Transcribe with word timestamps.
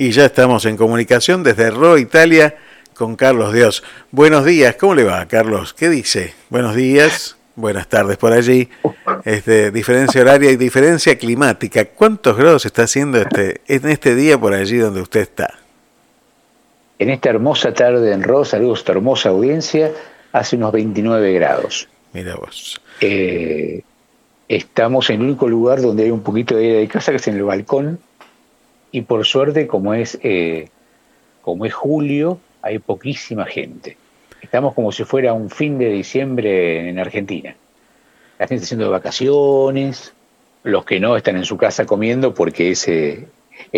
Y 0.00 0.12
ya 0.12 0.26
estamos 0.26 0.64
en 0.64 0.76
comunicación 0.76 1.42
desde 1.42 1.70
Ro, 1.70 1.98
Italia, 1.98 2.54
con 2.94 3.16
Carlos 3.16 3.52
Dios. 3.52 3.82
Buenos 4.12 4.44
días, 4.44 4.76
¿cómo 4.76 4.94
le 4.94 5.02
va, 5.02 5.26
Carlos? 5.26 5.74
¿Qué 5.74 5.88
dice? 5.88 6.34
Buenos 6.50 6.76
días, 6.76 7.36
buenas 7.56 7.88
tardes 7.88 8.16
por 8.16 8.32
allí. 8.32 8.68
Este, 9.24 9.72
diferencia 9.72 10.20
horaria 10.20 10.52
y 10.52 10.56
diferencia 10.56 11.18
climática. 11.18 11.84
¿Cuántos 11.86 12.36
grados 12.36 12.64
está 12.64 12.84
haciendo 12.84 13.20
este, 13.20 13.60
en 13.66 13.88
este 13.88 14.14
día 14.14 14.38
por 14.38 14.54
allí 14.54 14.76
donde 14.76 15.00
usted 15.00 15.22
está? 15.22 15.58
En 17.00 17.10
esta 17.10 17.30
hermosa 17.30 17.74
tarde 17.74 18.12
en 18.12 18.22
Ro, 18.22 18.44
saludos 18.44 18.78
a 18.78 18.80
esta 18.82 18.92
hermosa 18.92 19.30
audiencia, 19.30 19.90
hace 20.30 20.54
unos 20.54 20.70
29 20.70 21.32
grados. 21.32 21.88
Mira 22.12 22.36
vos. 22.36 22.80
Eh, 23.00 23.82
estamos 24.46 25.10
en 25.10 25.16
el 25.16 25.26
único 25.26 25.48
lugar 25.48 25.82
donde 25.82 26.04
hay 26.04 26.12
un 26.12 26.22
poquito 26.22 26.54
de 26.54 26.66
aire 26.66 26.78
de 26.78 26.86
casa, 26.86 27.10
que 27.10 27.16
es 27.16 27.26
en 27.26 27.34
el 27.34 27.42
balcón 27.42 27.98
y 28.90 29.02
por 29.02 29.24
suerte, 29.26 29.66
como 29.66 29.94
es, 29.94 30.18
eh, 30.22 30.68
como 31.42 31.66
es 31.66 31.74
julio, 31.74 32.40
hay 32.62 32.78
poquísima 32.78 33.44
gente. 33.46 33.96
Estamos 34.40 34.74
como 34.74 34.92
si 34.92 35.04
fuera 35.04 35.32
un 35.32 35.50
fin 35.50 35.78
de 35.78 35.90
diciembre 35.90 36.88
en 36.88 36.98
Argentina. 36.98 37.54
La 38.38 38.46
gente 38.46 38.64
haciendo 38.64 38.90
vacaciones, 38.90 40.12
los 40.62 40.84
que 40.84 41.00
no 41.00 41.16
están 41.16 41.36
en 41.36 41.44
su 41.44 41.56
casa 41.56 41.86
comiendo 41.86 42.34
porque 42.34 42.70
es, 42.70 42.86
es 42.88 43.26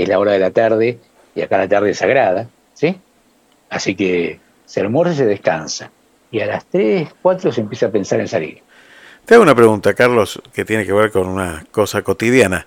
la 0.08 0.18
hora 0.18 0.32
de 0.32 0.38
la 0.38 0.50
tarde 0.50 0.98
y 1.34 1.40
acá 1.40 1.58
la 1.58 1.68
tarde 1.68 1.90
es 1.90 1.98
sagrada, 1.98 2.48
¿sí? 2.74 2.96
Así 3.68 3.94
que 3.94 4.40
se 4.66 4.80
almuerza 4.80 5.14
y 5.14 5.16
se 5.16 5.26
descansa. 5.26 5.90
Y 6.30 6.40
a 6.40 6.46
las 6.46 6.66
3, 6.66 7.08
4 7.22 7.52
se 7.52 7.60
empieza 7.60 7.86
a 7.86 7.90
pensar 7.90 8.20
en 8.20 8.28
salir. 8.28 8.62
Te 9.24 9.34
hago 9.34 9.42
una 9.42 9.54
pregunta, 9.54 9.94
Carlos, 9.94 10.40
que 10.52 10.64
tiene 10.64 10.84
que 10.84 10.92
ver 10.92 11.10
con 11.10 11.28
una 11.28 11.64
cosa 11.70 12.02
cotidiana. 12.02 12.66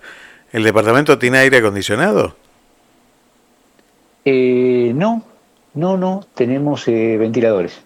¿El 0.54 0.62
departamento 0.62 1.18
tiene 1.18 1.38
aire 1.38 1.56
acondicionado? 1.56 2.36
Eh, 4.24 4.92
no, 4.94 5.24
no, 5.74 5.96
no, 5.96 6.24
tenemos 6.32 6.86
eh, 6.86 7.16
ventiladores. 7.18 7.82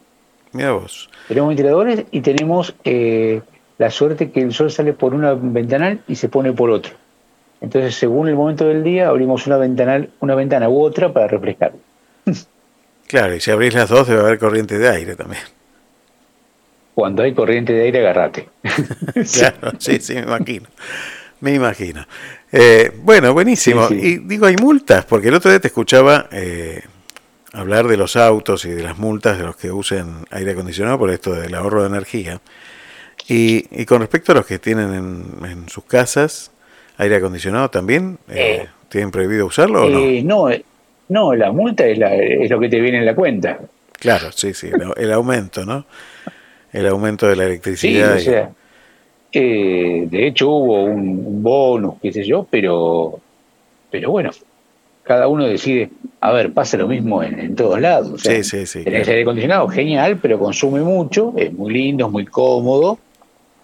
Mira 0.52 0.72
vos. 0.72 1.08
Tenemos 1.28 1.48
ventiladores 1.48 2.04
y 2.10 2.20
tenemos 2.20 2.74
eh, 2.84 3.40
la 3.78 3.90
suerte 3.90 4.30
que 4.30 4.42
el 4.42 4.52
sol 4.52 4.70
sale 4.70 4.92
por 4.92 5.14
una 5.14 5.32
ventanal 5.32 6.02
y 6.06 6.16
se 6.16 6.28
pone 6.28 6.52
por 6.52 6.68
otro. 6.68 6.92
Entonces, 7.62 7.94
según 7.94 8.28
el 8.28 8.34
momento 8.34 8.68
del 8.68 8.84
día, 8.84 9.08
abrimos 9.08 9.46
una, 9.46 9.56
ventanal, 9.56 10.10
una 10.20 10.34
ventana 10.34 10.68
u 10.68 10.82
otra 10.82 11.10
para 11.10 11.26
refrescar. 11.26 11.72
Claro, 13.06 13.34
y 13.34 13.40
si 13.40 13.50
abrís 13.50 13.72
las 13.72 13.88
dos 13.88 14.06
debe 14.06 14.20
haber 14.20 14.38
corriente 14.38 14.78
de 14.78 14.86
aire 14.86 15.16
también. 15.16 15.40
Cuando 16.94 17.22
hay 17.22 17.32
corriente 17.32 17.72
de 17.72 17.84
aire, 17.84 18.00
agarrate. 18.00 18.50
claro, 19.32 19.72
sí, 19.78 19.98
sí, 19.98 20.16
me 20.16 20.20
imagino. 20.20 20.68
Me 21.40 21.54
imagino. 21.54 22.06
Eh, 22.52 22.92
bueno, 23.02 23.32
buenísimo. 23.34 23.88
Y 23.90 24.18
digo, 24.18 24.46
hay 24.46 24.56
multas, 24.56 25.04
porque 25.04 25.28
el 25.28 25.34
otro 25.34 25.50
día 25.50 25.60
te 25.60 25.68
escuchaba 25.68 26.28
eh, 26.32 26.82
hablar 27.52 27.86
de 27.88 27.96
los 27.96 28.16
autos 28.16 28.64
y 28.64 28.70
de 28.70 28.82
las 28.82 28.98
multas 28.98 29.38
de 29.38 29.44
los 29.44 29.56
que 29.56 29.70
usen 29.70 30.24
aire 30.30 30.52
acondicionado 30.52 30.98
por 30.98 31.10
esto 31.10 31.32
del 31.32 31.54
ahorro 31.54 31.82
de 31.82 31.88
energía. 31.88 32.40
Y, 33.30 33.84
con 33.84 34.00
respecto 34.00 34.32
a 34.32 34.36
los 34.36 34.46
que 34.46 34.58
tienen 34.58 34.94
en, 35.44 35.68
sus 35.68 35.84
casas 35.84 36.50
aire 36.96 37.16
acondicionado 37.16 37.68
también, 37.68 38.18
eh, 38.28 38.66
¿tienen 38.88 39.10
prohibido 39.10 39.46
usarlo 39.46 39.84
o 39.84 39.90
no? 39.90 40.00
no, 40.22 40.56
no, 41.08 41.34
la 41.34 41.52
multa 41.52 41.86
es, 41.86 41.98
es, 42.00 42.50
lo 42.50 42.58
que 42.58 42.68
te 42.68 42.80
viene 42.80 42.98
en 42.98 43.06
la 43.06 43.14
cuenta. 43.14 43.58
Claro, 43.92 44.32
sí, 44.32 44.54
sí, 44.54 44.70
el, 44.96 45.12
aumento, 45.12 45.66
¿no? 45.66 45.84
El 46.72 46.86
aumento 46.86 47.28
de 47.28 47.36
la 47.36 47.44
electricidad. 47.44 48.18
Sí, 48.18 48.30
eh, 49.32 50.06
de 50.10 50.26
hecho 50.26 50.50
hubo 50.50 50.84
un, 50.84 51.42
bonus, 51.42 51.94
qué 52.00 52.12
sé 52.12 52.24
yo, 52.24 52.46
pero, 52.50 53.20
pero 53.90 54.10
bueno, 54.10 54.30
cada 55.02 55.28
uno 55.28 55.46
decide, 55.46 55.90
a 56.20 56.32
ver, 56.32 56.52
pasa 56.52 56.76
lo 56.76 56.88
mismo 56.88 57.22
en, 57.22 57.54
todos 57.54 57.80
lados. 57.80 58.22
sí, 58.22 58.42
sí, 58.42 58.66
sí. 58.66 58.84
Tenés 58.84 59.08
aire 59.08 59.22
acondicionado, 59.22 59.68
genial, 59.68 60.18
pero 60.20 60.38
consume 60.38 60.80
mucho, 60.80 61.34
es 61.36 61.52
muy 61.52 61.72
lindo, 61.72 62.06
es 62.06 62.12
muy 62.12 62.26
cómodo, 62.26 62.98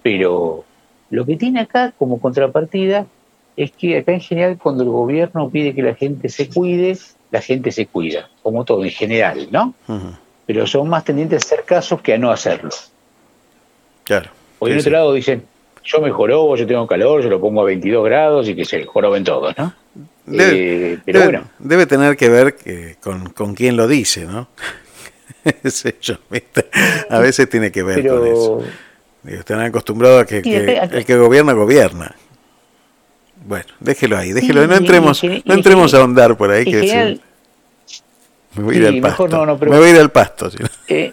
pero 0.03 0.65
lo 1.11 1.25
que 1.25 1.37
tiene 1.37 1.61
acá 1.61 1.93
como 1.99 2.21
contrapartida 2.21 3.07
es 3.57 3.71
que 3.73 3.99
acá 3.99 4.13
en 4.13 4.21
general 4.21 4.59
cuando 4.59 4.83
el 4.83 4.91
gobierno 4.91 5.49
pide 5.49 5.75
que 5.75 5.83
la 5.83 5.95
gente 5.95 6.29
se 6.29 6.49
cuide, 6.49 6.99
la 7.31 7.41
gente 7.41 7.73
se 7.73 7.87
cuida, 7.87 8.29
como 8.43 8.65
todo 8.65 8.85
en 8.85 8.91
general, 8.91 9.49
¿no? 9.51 9.75
Pero 10.47 10.67
son 10.67 10.89
más 10.89 11.05
tendientes 11.05 11.43
a 11.43 11.47
hacer 11.47 11.65
casos 11.65 12.03
que 12.03 12.15
a 12.15 12.19
no 12.19 12.31
hacerlo. 12.31 12.71
Claro. 14.05 14.31
Por 14.59 14.71
otro 14.71 14.91
lado 14.91 15.13
dicen, 15.13 15.45
yo 15.85 16.01
me 16.01 16.11
jorobo, 16.11 16.57
yo 16.57 16.67
tengo 16.67 16.87
calor, 16.87 17.23
yo 17.23 17.29
lo 17.29 17.41
pongo 17.41 17.61
a 17.61 17.65
22 17.65 18.05
grados 18.05 18.49
y 18.49 18.55
que 18.55 18.65
se 18.65 18.85
joroben 18.85 19.23
todos, 19.23 19.57
¿no? 19.57 19.75
Debe, 20.27 20.93
eh, 20.93 20.99
pero 21.05 21.25
bueno. 21.25 21.45
Debe 21.59 21.87
tener 21.87 22.17
que 22.17 22.29
ver 22.31 22.57
con, 23.01 23.31
con 23.31 23.55
quién 23.55 23.77
lo 23.77 23.87
dice, 23.87 24.25
¿no? 24.25 24.49
a 27.11 27.19
veces 27.19 27.51
tiene 27.51 27.71
que 27.71 27.83
ver 27.83 28.09
con 28.09 28.27
eso. 28.27 28.63
están 29.27 29.61
acostumbrados 29.61 30.23
a 30.23 30.27
que, 30.27 30.39
el 30.39 31.05
que 31.05 31.17
gobierna, 31.17 31.53
gobierna. 31.53 32.15
Bueno, 33.47 33.67
déjelo 33.79 34.17
ahí, 34.17 34.33
déjelo. 34.33 34.67
no 34.67 34.75
entremos, 34.75 35.23
no 35.23 35.55
entremos 35.55 35.93
a 35.93 35.99
ahondar 35.99 36.35
por 36.39 36.51
ahí. 36.51 36.65
Que 36.65 37.21
me 38.57 38.63
voy 38.63 38.77
a 38.77 38.79
ir 38.79 38.87
al 38.87 39.01
pasto. 39.01 39.29
Me 39.61 39.79
voy 39.79 39.89
a 39.89 39.91
ir 39.91 39.99
al 39.99 40.11
pasto. 40.11 40.51
sí, 40.51 41.13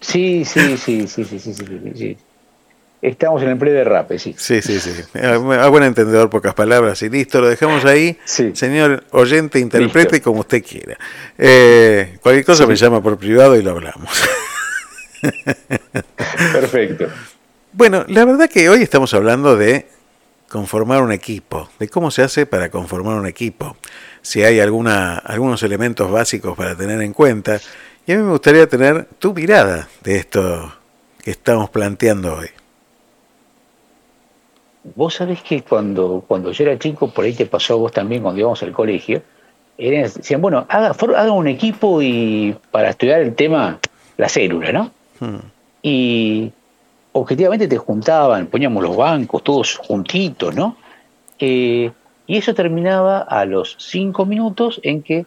sí, 0.00 0.44
sí, 0.44 0.76
sí, 0.76 1.06
sí, 1.06 1.24
sí, 1.24 1.38
sí, 1.38 1.54
sí. 1.94 2.16
Estamos 3.00 3.42
en 3.42 3.50
el 3.50 3.58
pre 3.58 3.70
de 3.70 4.18
sí. 4.18 4.34
Sí, 4.36 4.60
sí, 4.60 4.80
sí. 4.80 4.90
A 5.22 5.68
buen 5.68 5.84
entendedor, 5.84 6.28
pocas 6.30 6.54
palabras. 6.54 7.00
Y 7.02 7.08
listo, 7.08 7.40
lo 7.40 7.48
dejamos 7.48 7.84
ahí. 7.84 8.18
Señor 8.24 9.04
oyente, 9.12 9.60
interprete 9.60 10.20
como 10.20 10.40
usted 10.40 10.64
quiera. 10.64 10.98
Eh, 11.36 12.18
cualquier 12.20 12.44
cosa 12.44 12.66
me 12.66 12.74
llama 12.74 13.00
por 13.00 13.16
privado 13.16 13.54
y 13.54 13.62
lo 13.62 13.70
hablamos. 13.72 14.10
Perfecto. 16.52 17.06
Bueno, 17.72 18.04
la 18.08 18.24
verdad 18.24 18.50
que 18.50 18.68
hoy 18.68 18.82
estamos 18.82 19.14
hablando 19.14 19.56
de 19.56 19.86
conformar 20.48 21.02
un 21.02 21.12
equipo, 21.12 21.68
de 21.78 21.88
cómo 21.88 22.10
se 22.10 22.22
hace 22.22 22.46
para 22.46 22.70
conformar 22.70 23.14
un 23.14 23.26
equipo, 23.26 23.76
si 24.22 24.42
hay 24.42 24.58
alguna, 24.58 25.18
algunos 25.18 25.62
elementos 25.62 26.10
básicos 26.10 26.56
para 26.56 26.74
tener 26.74 27.00
en 27.02 27.12
cuenta. 27.12 27.60
Y 28.06 28.12
a 28.12 28.16
mí 28.16 28.22
me 28.22 28.30
gustaría 28.30 28.66
tener 28.66 29.06
tu 29.18 29.34
mirada 29.34 29.88
de 30.02 30.16
esto 30.16 30.74
que 31.22 31.30
estamos 31.30 31.70
planteando 31.70 32.34
hoy. 32.34 32.48
Vos 34.94 35.14
sabés 35.14 35.42
que 35.42 35.62
cuando, 35.62 36.24
cuando 36.26 36.52
yo 36.52 36.64
era 36.64 36.78
chico, 36.78 37.08
por 37.10 37.24
ahí 37.24 37.32
te 37.32 37.46
pasó 37.46 37.74
a 37.74 37.76
vos 37.76 37.92
también 37.92 38.22
cuando 38.22 38.40
íbamos 38.40 38.62
al 38.62 38.72
colegio, 38.72 39.22
decían, 39.76 40.40
bueno, 40.40 40.66
haga, 40.68 40.90
haga 41.16 41.32
un 41.32 41.48
equipo 41.48 42.02
y 42.02 42.56
para 42.70 42.90
estudiar 42.90 43.20
el 43.20 43.34
tema, 43.34 43.78
la 44.16 44.28
célula, 44.28 44.72
¿no? 44.72 44.90
Hmm. 45.20 45.38
Y 45.82 46.52
objetivamente 47.12 47.68
te 47.68 47.76
juntaban, 47.76 48.46
poníamos 48.46 48.82
los 48.82 48.96
bancos 48.96 49.44
todos 49.44 49.76
juntitos, 49.76 50.54
¿no? 50.54 50.76
Eh, 51.38 51.90
y 52.26 52.36
eso 52.36 52.54
terminaba 52.54 53.20
a 53.20 53.44
los 53.44 53.76
cinco 53.78 54.26
minutos 54.26 54.80
en 54.82 55.02
que 55.02 55.26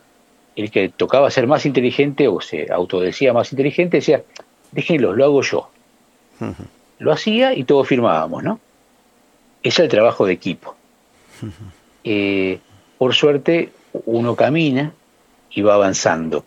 el 0.55 0.69
que 0.69 0.89
tocaba 0.89 1.31
ser 1.31 1.47
más 1.47 1.65
inteligente 1.65 2.27
o 2.27 2.41
se 2.41 2.71
autodecía 2.71 3.31
más 3.31 3.51
inteligente 3.53 3.97
decía, 3.97 4.23
déjenlo, 4.71 5.13
lo 5.13 5.23
hago 5.23 5.41
yo. 5.41 5.69
Hmm. 6.39 6.51
Lo 6.99 7.11
hacía 7.11 7.53
y 7.55 7.63
todos 7.63 7.87
firmábamos, 7.87 8.43
¿no? 8.43 8.59
Es 9.63 9.79
el 9.79 9.87
trabajo 9.87 10.25
de 10.25 10.33
equipo. 10.33 10.75
Eh, 12.03 12.57
por 12.97 13.13
suerte, 13.13 13.71
uno 14.05 14.35
camina 14.35 14.91
y 15.51 15.61
va 15.61 15.75
avanzando. 15.75 16.43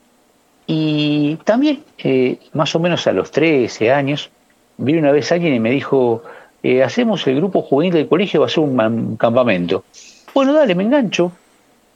Y 0.67 1.37
también, 1.45 1.85
eh, 1.99 2.39
más 2.55 2.75
o 2.75 2.81
menos 2.81 3.07
a 3.07 3.13
los 3.13 3.31
13 3.31 3.93
años, 3.93 4.31
vi 4.79 4.97
una 4.97 5.13
vez 5.13 5.31
a 5.31 5.37
alguien 5.37 5.55
y 5.55 5.61
me 5.61 5.71
dijo, 5.71 6.25
eh, 6.63 6.83
hacemos 6.83 7.25
el 7.29 7.37
grupo 7.37 7.63
juvenil 7.63 7.93
del 7.93 8.09
colegio, 8.09 8.41
va 8.41 8.47
a 8.47 8.49
ser 8.49 8.65
un, 8.65 9.17
campamento. 9.17 9.85
Bueno, 10.35 10.53
dale, 10.53 10.75
me 10.75 10.83
engancho. 10.83 11.31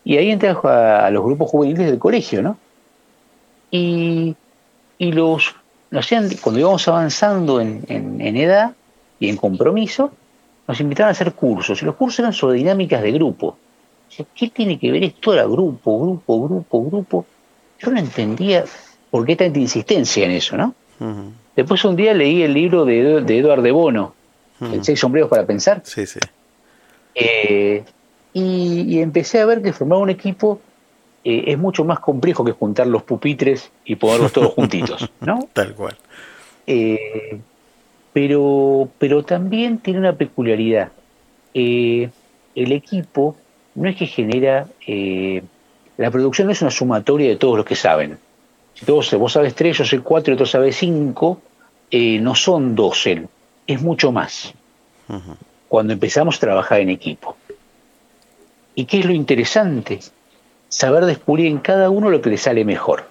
Y 0.04 0.16
ahí 0.16 0.30
entré 0.30 0.50
a, 0.50 1.10
los 1.10 1.24
grupos 1.24 1.50
juveniles 1.50 1.86
del 1.86 1.98
colegio, 1.98 2.40
¿no? 2.40 2.58
Y, 3.72 4.36
y 4.98 5.12
los, 5.12 5.56
cuando 6.40 6.60
íbamos 6.60 6.86
avanzando 6.86 7.60
en, 7.60 7.84
en 7.88 8.36
edad 8.36 8.74
y 9.18 9.28
en 9.28 9.36
compromiso, 9.36 10.12
nos 10.68 10.80
invitaban 10.80 11.08
a 11.08 11.12
hacer 11.12 11.32
cursos, 11.32 11.82
y 11.82 11.86
los 11.86 11.96
cursos 11.96 12.20
eran 12.20 12.32
sobre 12.34 12.58
dinámicas 12.58 13.02
de 13.02 13.10
grupo. 13.12 13.56
¿Qué 14.34 14.48
tiene 14.50 14.78
que 14.78 14.92
ver 14.92 15.02
esto? 15.02 15.32
Era 15.32 15.44
grupo, 15.44 16.00
grupo, 16.00 16.44
grupo, 16.46 16.84
grupo. 16.84 17.26
Yo 17.78 17.90
no 17.90 17.98
entendía 17.98 18.64
por 19.10 19.24
qué 19.24 19.36
tanta 19.36 19.58
insistencia 19.58 20.26
en 20.26 20.32
eso, 20.32 20.56
¿no? 20.56 20.74
Después 21.56 21.84
un 21.84 21.96
día 21.96 22.12
leí 22.12 22.42
el 22.42 22.52
libro 22.52 22.84
de, 22.84 23.22
de 23.22 23.38
Eduardo 23.38 23.62
de 23.62 23.70
Bono, 23.70 24.14
El 24.60 24.84
seis 24.84 25.00
sombreros 25.00 25.30
para 25.30 25.46
pensar. 25.46 25.82
Sí, 25.84 26.06
sí. 26.06 26.20
Eh, 27.14 27.84
y, 28.32 29.00
empecé 29.00 29.40
a 29.40 29.46
ver 29.46 29.62
que 29.62 29.72
formar 29.72 29.98
un 29.98 30.10
equipo 30.10 30.60
eh, 31.24 31.44
es 31.46 31.58
mucho 31.58 31.84
más 31.84 32.00
complejo 32.00 32.44
que 32.44 32.52
juntar 32.52 32.86
los 32.86 33.02
pupitres 33.02 33.70
y 33.84 33.96
ponerlos 33.96 34.32
todos 34.32 34.52
juntitos, 34.54 35.10
¿no? 35.20 35.48
Tal 35.52 35.74
cual. 35.74 35.96
Eh, 36.66 37.40
pero, 38.18 38.88
pero 38.98 39.22
también 39.22 39.78
tiene 39.78 40.00
una 40.00 40.12
peculiaridad. 40.12 40.90
Eh, 41.54 42.10
el 42.56 42.72
equipo 42.72 43.36
no 43.76 43.88
es 43.88 43.94
que 43.94 44.06
genera 44.06 44.66
eh, 44.84 45.40
la 45.96 46.10
producción 46.10 46.48
no 46.48 46.52
es 46.52 46.60
una 46.60 46.72
sumatoria 46.72 47.28
de 47.28 47.36
todos 47.36 47.58
los 47.58 47.64
que 47.64 47.76
saben. 47.76 48.18
Si 48.74 48.84
todos, 48.84 49.14
vos 49.14 49.32
sabes 49.34 49.54
tres, 49.54 49.78
yo 49.78 49.84
sé 49.84 50.00
cuatro 50.00 50.32
y 50.32 50.34
otro 50.34 50.46
sabe 50.46 50.72
cinco, 50.72 51.40
eh, 51.92 52.18
no 52.18 52.34
son 52.34 52.74
doce, 52.74 53.28
es 53.68 53.82
mucho 53.82 54.10
más. 54.10 54.52
Cuando 55.68 55.92
empezamos 55.92 56.38
a 56.38 56.40
trabajar 56.40 56.80
en 56.80 56.88
equipo. 56.88 57.36
¿Y 58.74 58.86
qué 58.86 58.98
es 58.98 59.04
lo 59.04 59.12
interesante? 59.12 60.00
Saber 60.68 61.04
descubrir 61.04 61.46
en 61.46 61.58
cada 61.58 61.88
uno 61.88 62.10
lo 62.10 62.20
que 62.20 62.30
le 62.30 62.36
sale 62.36 62.64
mejor. 62.64 63.04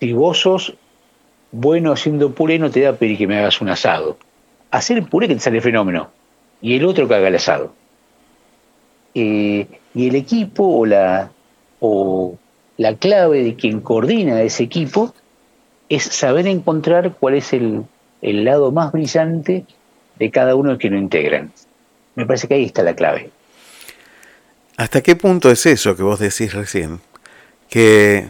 Si 0.00 0.14
vos 0.14 0.40
sos 0.40 0.72
bueno 1.54 1.92
haciendo 1.92 2.32
puré, 2.32 2.58
no 2.58 2.70
te 2.70 2.80
da 2.80 2.94
pedir 2.94 3.16
que 3.16 3.26
me 3.28 3.38
hagas 3.38 3.60
un 3.60 3.68
asado. 3.68 4.18
Hacer 4.72 5.04
puré 5.04 5.28
que 5.28 5.34
te 5.34 5.40
sale 5.40 5.60
fenómeno. 5.60 6.10
Y 6.60 6.76
el 6.76 6.84
otro 6.84 7.06
que 7.06 7.14
haga 7.14 7.28
el 7.28 7.36
asado. 7.36 7.72
Eh, 9.14 9.66
y 9.94 10.08
el 10.08 10.16
equipo 10.16 10.64
o 10.64 10.84
la, 10.84 11.30
o 11.78 12.36
la 12.76 12.96
clave 12.96 13.44
de 13.44 13.54
quien 13.54 13.80
coordina 13.80 14.42
ese 14.42 14.64
equipo 14.64 15.14
es 15.88 16.02
saber 16.02 16.48
encontrar 16.48 17.14
cuál 17.20 17.34
es 17.34 17.52
el, 17.52 17.84
el 18.20 18.44
lado 18.44 18.72
más 18.72 18.90
brillante 18.90 19.64
de 20.18 20.30
cada 20.32 20.56
uno 20.56 20.76
que 20.76 20.90
lo 20.90 20.98
integran. 20.98 21.52
Me 22.16 22.26
parece 22.26 22.48
que 22.48 22.54
ahí 22.54 22.64
está 22.64 22.82
la 22.82 22.96
clave. 22.96 23.30
¿Hasta 24.76 25.02
qué 25.02 25.14
punto 25.14 25.52
es 25.52 25.66
eso 25.66 25.94
que 25.94 26.02
vos 26.02 26.18
decís 26.18 26.52
recién? 26.52 27.00
Que, 27.68 28.26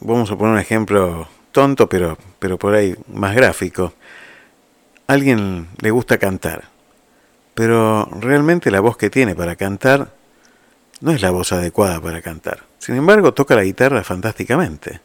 vamos 0.00 0.30
a 0.30 0.36
poner 0.36 0.54
un 0.54 0.60
ejemplo 0.60 1.26
tonto, 1.52 1.88
pero, 1.88 2.18
pero 2.38 2.58
por 2.58 2.74
ahí 2.74 2.94
más 3.08 3.34
gráfico. 3.34 3.94
alguien 5.06 5.68
le 5.80 5.90
gusta 5.90 6.18
cantar, 6.18 6.64
pero 7.54 8.08
realmente 8.20 8.70
la 8.70 8.80
voz 8.80 8.96
que 8.96 9.10
tiene 9.10 9.34
para 9.34 9.56
cantar 9.56 10.12
no 11.00 11.12
es 11.12 11.22
la 11.22 11.30
voz 11.30 11.52
adecuada 11.52 12.00
para 12.00 12.22
cantar. 12.22 12.64
Sin 12.78 12.94
embargo, 12.96 13.34
toca 13.34 13.56
la 13.56 13.64
guitarra 13.64 14.04
fantásticamente, 14.04 15.00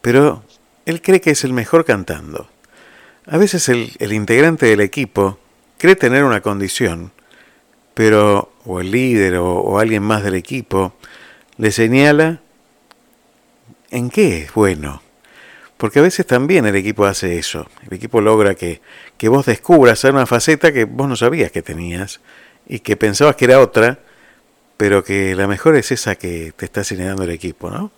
pero 0.00 0.42
él 0.84 1.02
cree 1.02 1.20
que 1.20 1.30
es 1.30 1.44
el 1.44 1.52
mejor 1.52 1.84
cantando. 1.84 2.48
A 3.26 3.38
veces 3.38 3.68
el, 3.68 4.12
integrante 4.12 4.66
del 4.66 4.80
equipo 4.80 5.38
cree 5.78 5.96
tener 5.96 6.22
una 6.24 6.40
condición, 6.40 7.10
pero 7.92 8.52
o 8.64 8.80
el 8.80 8.92
líder 8.92 9.36
o, 9.36 9.78
alguien 9.78 10.02
más 10.02 10.22
del 10.22 10.34
equipo 10.34 10.94
le 11.58 11.72
señala 11.72 12.40
en 13.90 14.10
qué 14.10 14.42
es 14.42 14.54
bueno. 14.54 15.02
Porque 15.76 15.98
a 15.98 16.02
veces 16.02 16.26
también 16.26 16.64
el 16.66 16.76
equipo 16.76 17.04
hace 17.04 17.38
eso. 17.38 17.66
El 17.86 17.94
equipo 17.96 18.20
logra 18.20 18.54
que, 18.54 18.80
que 19.18 19.28
vos 19.28 19.44
descubras 19.46 20.02
una 20.04 20.26
faceta 20.26 20.72
que 20.72 20.84
vos 20.84 21.08
no 21.08 21.16
sabías 21.16 21.50
que 21.50 21.62
tenías 21.62 22.20
y 22.66 22.80
que 22.80 22.96
pensabas 22.96 23.36
que 23.36 23.44
era 23.44 23.60
otra, 23.60 23.98
pero 24.76 25.04
que 25.04 25.34
la 25.34 25.46
mejor 25.46 25.76
es 25.76 25.92
esa 25.92 26.16
que 26.16 26.52
te 26.56 26.64
está 26.64 26.84
señalando 26.84 27.24
el 27.24 27.30
equipo, 27.30 27.70
¿no? 27.70 27.90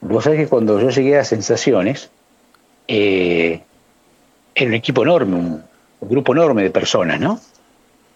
Vos 0.00 0.24
sabés 0.24 0.40
que 0.40 0.48
cuando 0.48 0.80
yo 0.80 0.90
llegué 0.90 1.18
a 1.18 1.24
Sensaciones, 1.24 2.10
eh, 2.88 3.60
era 4.54 4.68
un 4.68 4.74
equipo 4.74 5.02
enorme, 5.02 5.36
un, 5.36 5.62
grupo 6.00 6.32
enorme 6.32 6.62
de 6.62 6.70
personas, 6.70 7.20
¿no? 7.20 7.40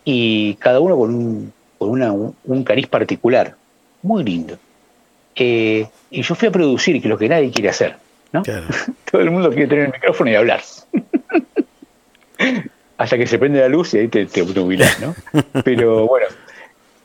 Y 0.05 0.55
cada 0.55 0.81
uno 0.81 0.97
con 0.97 1.15
un, 1.15 1.53
con 1.79 1.91
una, 1.91 2.13
un, 2.13 2.65
cariz 2.65 2.87
particular, 2.87 3.57
muy 4.03 4.25
lindo. 4.25 4.57
Eh, 5.37 5.87
y 6.11 6.23
yo 6.23 6.35
fui 6.35 6.49
a 6.49 6.53
producir, 6.53 7.01
que 7.01 7.09
es 7.09 7.11
lo 7.11 7.19
que 7.19 7.29
nadie 7.29 7.51
quiere 7.51 7.69
hacer, 7.69 7.97
¿no? 8.33 8.43
Todo 9.11 9.21
el 9.21 9.31
mundo 9.31 9.51
quiere 9.51 9.67
tener 9.67 9.87
el 9.87 9.93
micrófono 9.93 10.31
y 10.31 10.35
hablar. 10.35 10.63
Hasta 12.97 13.19
que 13.19 13.27
se 13.27 13.39
prende 13.39 13.61
la 13.61 13.69
luz 13.69 13.95
y 13.95 13.99
ahí 13.99 14.09
te, 14.09 14.27
te 14.27 14.45
¿no? 14.45 15.15
Pero 15.65 16.07
bueno, 16.07 16.27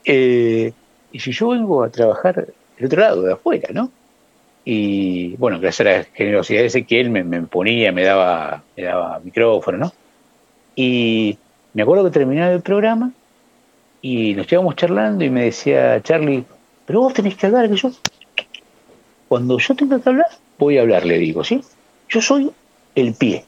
eh, 0.05 0.71
y 1.11 1.19
si 1.19 1.31
yo 1.31 1.49
vengo 1.49 1.83
a 1.83 1.89
trabajar 1.89 2.47
del 2.77 2.85
otro 2.85 3.01
lado, 3.01 3.21
de 3.23 3.33
afuera, 3.33 3.69
¿no? 3.73 3.91
Y 4.65 5.35
bueno, 5.37 5.59
gracias 5.59 5.87
a 5.87 5.91
la 5.91 6.03
generosidad 6.13 6.61
de 6.71 6.85
que 6.85 7.03
me, 7.05 7.23
me 7.23 7.41
ponía, 7.43 7.91
me 7.91 8.03
daba, 8.03 8.61
me 8.77 8.83
daba 8.83 9.19
micrófono, 9.19 9.77
¿no? 9.77 9.93
Y 10.75 11.37
me 11.73 11.81
acuerdo 11.81 12.05
que 12.05 12.11
terminaba 12.11 12.51
el 12.51 12.61
programa 12.61 13.11
y 14.01 14.33
nos 14.33 14.51
íbamos 14.51 14.75
charlando 14.75 15.23
y 15.23 15.29
me 15.29 15.45
decía 15.45 16.01
Charlie, 16.03 16.43
pero 16.85 17.01
vos 17.01 17.13
tenés 17.13 17.35
que 17.35 17.47
hablar, 17.47 17.69
que 17.69 17.75
yo, 17.75 17.91
cuando 19.29 19.57
yo 19.59 19.75
tenga 19.75 20.01
que 20.01 20.09
hablar, 20.09 20.27
voy 20.57 20.77
a 20.77 20.81
hablar, 20.81 21.05
le 21.05 21.17
digo, 21.17 21.43
¿sí? 21.43 21.61
Yo 22.09 22.21
soy 22.21 22.51
el 22.95 23.13
pie. 23.13 23.45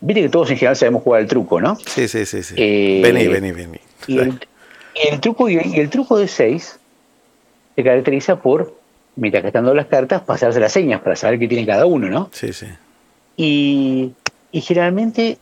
Viste 0.00 0.22
que 0.22 0.28
todos 0.28 0.50
en 0.50 0.58
general 0.58 0.76
sabemos 0.76 1.02
jugar 1.02 1.22
el 1.22 1.26
truco, 1.26 1.60
¿no? 1.60 1.76
Sí, 1.76 2.06
sí, 2.06 2.24
sí. 2.24 2.42
sí. 2.42 2.54
Eh, 2.56 3.00
vení, 3.02 3.26
vení, 3.26 3.50
vení. 3.50 3.78
Y 4.06 4.18
el, 4.18 5.20
truco, 5.20 5.48
y 5.48 5.56
el 5.56 5.90
truco 5.90 6.18
de 6.18 6.28
seis 6.28 6.78
se 7.74 7.82
caracteriza 7.82 8.40
por 8.40 8.74
mientras 9.16 9.42
que 9.42 9.48
están 9.48 9.64
dando 9.64 9.74
las 9.74 9.86
cartas, 9.86 10.22
pasarse 10.22 10.60
las 10.60 10.72
señas 10.72 11.00
para 11.00 11.16
saber 11.16 11.38
qué 11.38 11.48
tiene 11.48 11.66
cada 11.66 11.86
uno, 11.86 12.08
¿no? 12.08 12.30
Sí, 12.32 12.52
sí. 12.52 12.66
Y, 13.36 14.14
generalmente 14.52 15.38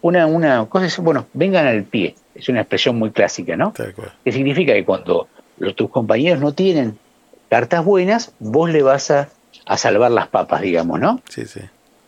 una, 0.00 0.26
una 0.26 0.64
cosa 0.66 0.86
es, 0.86 0.98
bueno, 0.98 1.26
vengan 1.32 1.66
al 1.66 1.84
pie, 1.84 2.14
es 2.34 2.48
una 2.48 2.60
expresión 2.60 2.96
muy 2.96 3.10
clásica, 3.10 3.56
¿no? 3.56 3.72
Que 3.72 4.32
significa 4.32 4.72
que 4.72 4.84
cuando 4.84 5.28
los, 5.58 5.74
tus 5.74 5.90
compañeros 5.90 6.40
no 6.40 6.52
tienen 6.52 6.98
cartas 7.54 7.84
buenas, 7.84 8.34
vos 8.40 8.68
le 8.68 8.82
vas 8.82 9.12
a, 9.12 9.28
salvar 9.76 10.10
las 10.10 10.26
papas, 10.26 10.60
digamos, 10.60 10.98
¿no? 10.98 11.20
Sí, 11.28 11.46
sí. 11.46 11.60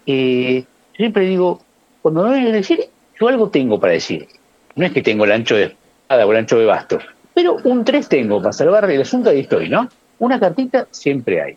Eh, 0.04 0.64
siempre 0.96 1.24
digo, 1.24 1.60
cuando 2.02 2.26
no 2.26 2.32
hay 2.32 2.48
a 2.48 2.50
decir, 2.50 2.88
yo 3.20 3.28
algo 3.28 3.48
tengo 3.48 3.78
para 3.78 3.92
decir. 3.92 4.26
No 4.74 4.84
es 4.84 4.90
que 4.90 5.02
tengo 5.02 5.24
el 5.24 5.30
ancho 5.30 5.54
de 5.54 5.66
espada 5.66 6.26
o 6.26 6.32
el 6.32 6.38
ancho 6.38 6.58
de 6.58 6.64
basto, 6.64 6.98
pero 7.32 7.58
un 7.62 7.84
3 7.84 8.08
tengo 8.08 8.42
para 8.42 8.52
salvar 8.52 8.90
el 8.90 9.00
asunto, 9.00 9.30
ahí 9.30 9.38
estoy, 9.38 9.68
¿no? 9.68 9.88
Una 10.18 10.40
cartita 10.40 10.88
siempre 10.90 11.40
hay. 11.40 11.56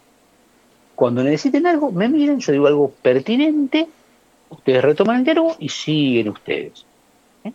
Cuando 0.94 1.24
necesiten 1.24 1.66
algo, 1.66 1.92
me 1.92 2.10
miren, 2.10 2.42
yo 2.42 2.52
digo 2.52 2.68
algo 2.68 2.92
pertinente, 3.02 3.88
ustedes 4.50 4.84
retoman 4.84 5.18
el 5.18 5.24
diálogo 5.24 5.56
y 5.58 5.70
siguen 5.70 6.30
ustedes. 6.30 6.86
¿eh? 7.44 7.54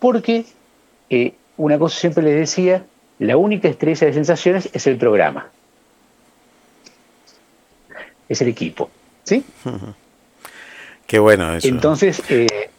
Porque 0.00 0.44
eh, 1.08 1.34
una 1.56 1.78
cosa 1.78 2.00
siempre 2.00 2.24
les 2.24 2.34
decía, 2.34 2.84
la 3.20 3.36
única 3.36 3.68
estrella 3.68 4.06
de 4.06 4.12
sensaciones 4.14 4.70
es 4.72 4.86
el 4.86 4.96
programa. 4.96 5.48
Es 8.28 8.40
el 8.40 8.48
equipo. 8.48 8.90
¿Sí? 9.24 9.44
Qué 11.06 11.18
bueno 11.18 11.54
eso. 11.54 11.68
Entonces, 11.68 12.22
eh, 12.30 12.70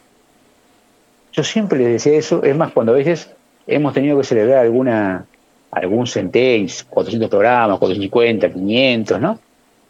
yo 1.32 1.44
siempre 1.44 1.80
les 1.80 2.04
decía 2.04 2.18
eso, 2.18 2.44
es 2.44 2.56
más, 2.56 2.72
cuando 2.72 2.94
a 2.94 2.96
veces 2.96 3.30
hemos 3.68 3.94
tenido 3.94 4.18
que 4.18 4.24
celebrar 4.24 4.60
alguna 4.60 5.26
algún 5.70 6.06
centéis, 6.06 6.84
400 6.90 7.30
programas, 7.30 7.80
450, 7.80 8.52
500, 8.52 9.22
¿no? 9.22 9.40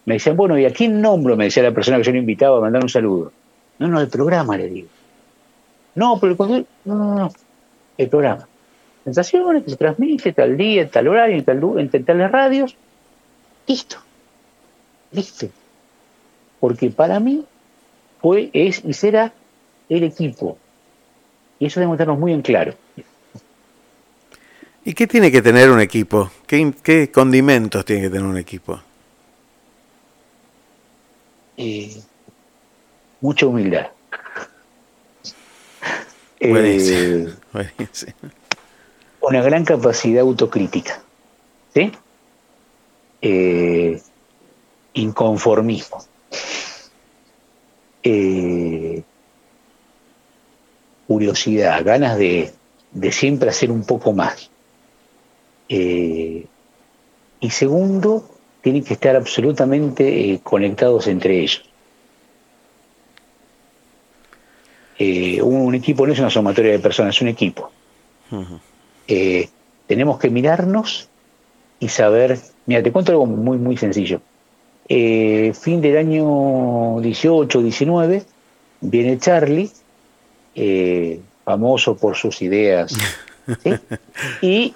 Me 0.06 0.16
decían, 0.16 0.36
bueno, 0.36 0.58
¿y 0.58 0.66
a 0.66 0.72
quién 0.72 1.02
nombro? 1.02 1.36
Me 1.36 1.46
decía 1.46 1.64
la 1.64 1.72
persona 1.72 1.98
que 1.98 2.04
yo 2.04 2.12
le 2.12 2.20
invitaba 2.20 2.58
a 2.58 2.62
mandar 2.62 2.84
un 2.84 2.90
saludo. 2.90 3.32
No, 3.80 3.88
no, 3.88 4.00
el 4.00 4.08
programa, 4.08 4.58
le 4.58 4.70
digo. 4.70 4.90
No, 5.96 6.20
pero 6.20 6.34
el 6.34 6.66
no, 6.86 6.96
no, 6.96 7.16
no, 7.16 7.32
el 7.98 8.10
programa. 8.10 8.48
Sensaciones 9.04 9.64
que 9.64 9.72
se 9.72 9.78
transmite 9.78 10.32
tal 10.34 10.58
día, 10.58 10.90
tal 10.90 11.08
horario, 11.08 11.38
en, 11.38 11.44
tal, 11.44 11.80
en 11.80 12.06
tales 12.06 12.32
radios. 12.32 12.76
Listo. 13.68 13.98
Listo. 15.12 15.48
Porque 16.60 16.90
para 16.90 17.20
mí 17.20 17.44
fue, 18.22 18.50
es 18.54 18.84
y 18.86 18.94
será 18.94 19.34
el 19.90 20.04
equipo. 20.04 20.58
Y 21.60 21.66
eso 21.66 21.80
debemos 21.80 21.98
tenernos 21.98 22.20
muy 22.20 22.34
en 22.34 22.42
claro. 22.42 22.76
¿Y 24.84 24.94
qué 24.94 25.08
tiene 25.08 25.32
que 25.32 25.42
tener 25.42 25.70
un 25.70 25.80
equipo? 25.80 26.32
¿Qué, 26.48 27.12
condimentos 27.14 27.86
tiene 27.86 28.04
que 28.04 28.10
tener 28.10 28.26
un 28.26 28.38
equipo? 28.38 28.80
Eh, 31.58 32.02
mucha 33.20 33.46
humildad. 33.46 33.88
Eh, 36.40 37.28
una 39.22 39.42
gran 39.42 39.66
capacidad 39.66 40.22
autocrítica. 40.22 41.02
¿Sí? 41.74 41.92
Eh, 43.22 44.02
inconformismo. 44.94 46.04
curiosidad, 51.08 51.84
ganas 51.84 52.18
de 52.18 52.52
siempre 53.12 53.50
hacer 53.50 53.70
un 53.70 53.84
poco 53.84 54.14
más. 54.14 54.52
Eh, 55.74 56.46
y 57.40 57.50
segundo, 57.50 58.30
tienen 58.60 58.84
que 58.84 58.96
estar 58.96 59.16
absolutamente 59.16 60.32
eh, 60.32 60.42
conectados 60.44 61.08
entre 61.08 61.40
ellos. 61.40 61.64
Eh, 65.00 65.42
un, 65.42 65.74
equipo 65.74 66.06
no 66.06 66.12
es 66.12 66.20
una 66.20 66.30
sumatoria 66.30 66.74
de 66.74 66.80
personas, 66.80 67.16
es 67.16 67.22
un 67.22 67.30
equipo. 67.30 67.72
Tenemos 69.08 70.20
que 70.20 70.30
mirarnos 70.30 71.10
y 71.80 71.90
saber, 71.90 72.40
mira, 72.66 72.82
te 72.84 72.92
cuento 72.92 73.12
algo 73.12 73.26
muy, 73.26 73.58
muy 73.58 73.78
sencillo. 73.78 74.22
fin 74.88 75.82
del 75.82 75.98
año 75.98 77.00
18, 77.02 77.62
19, 77.62 78.24
viene 78.82 79.18
Charlie, 79.20 79.72
famoso 81.44 81.96
por 81.98 82.16
sus 82.16 82.42
ideas, 82.42 82.96
y 84.42 84.74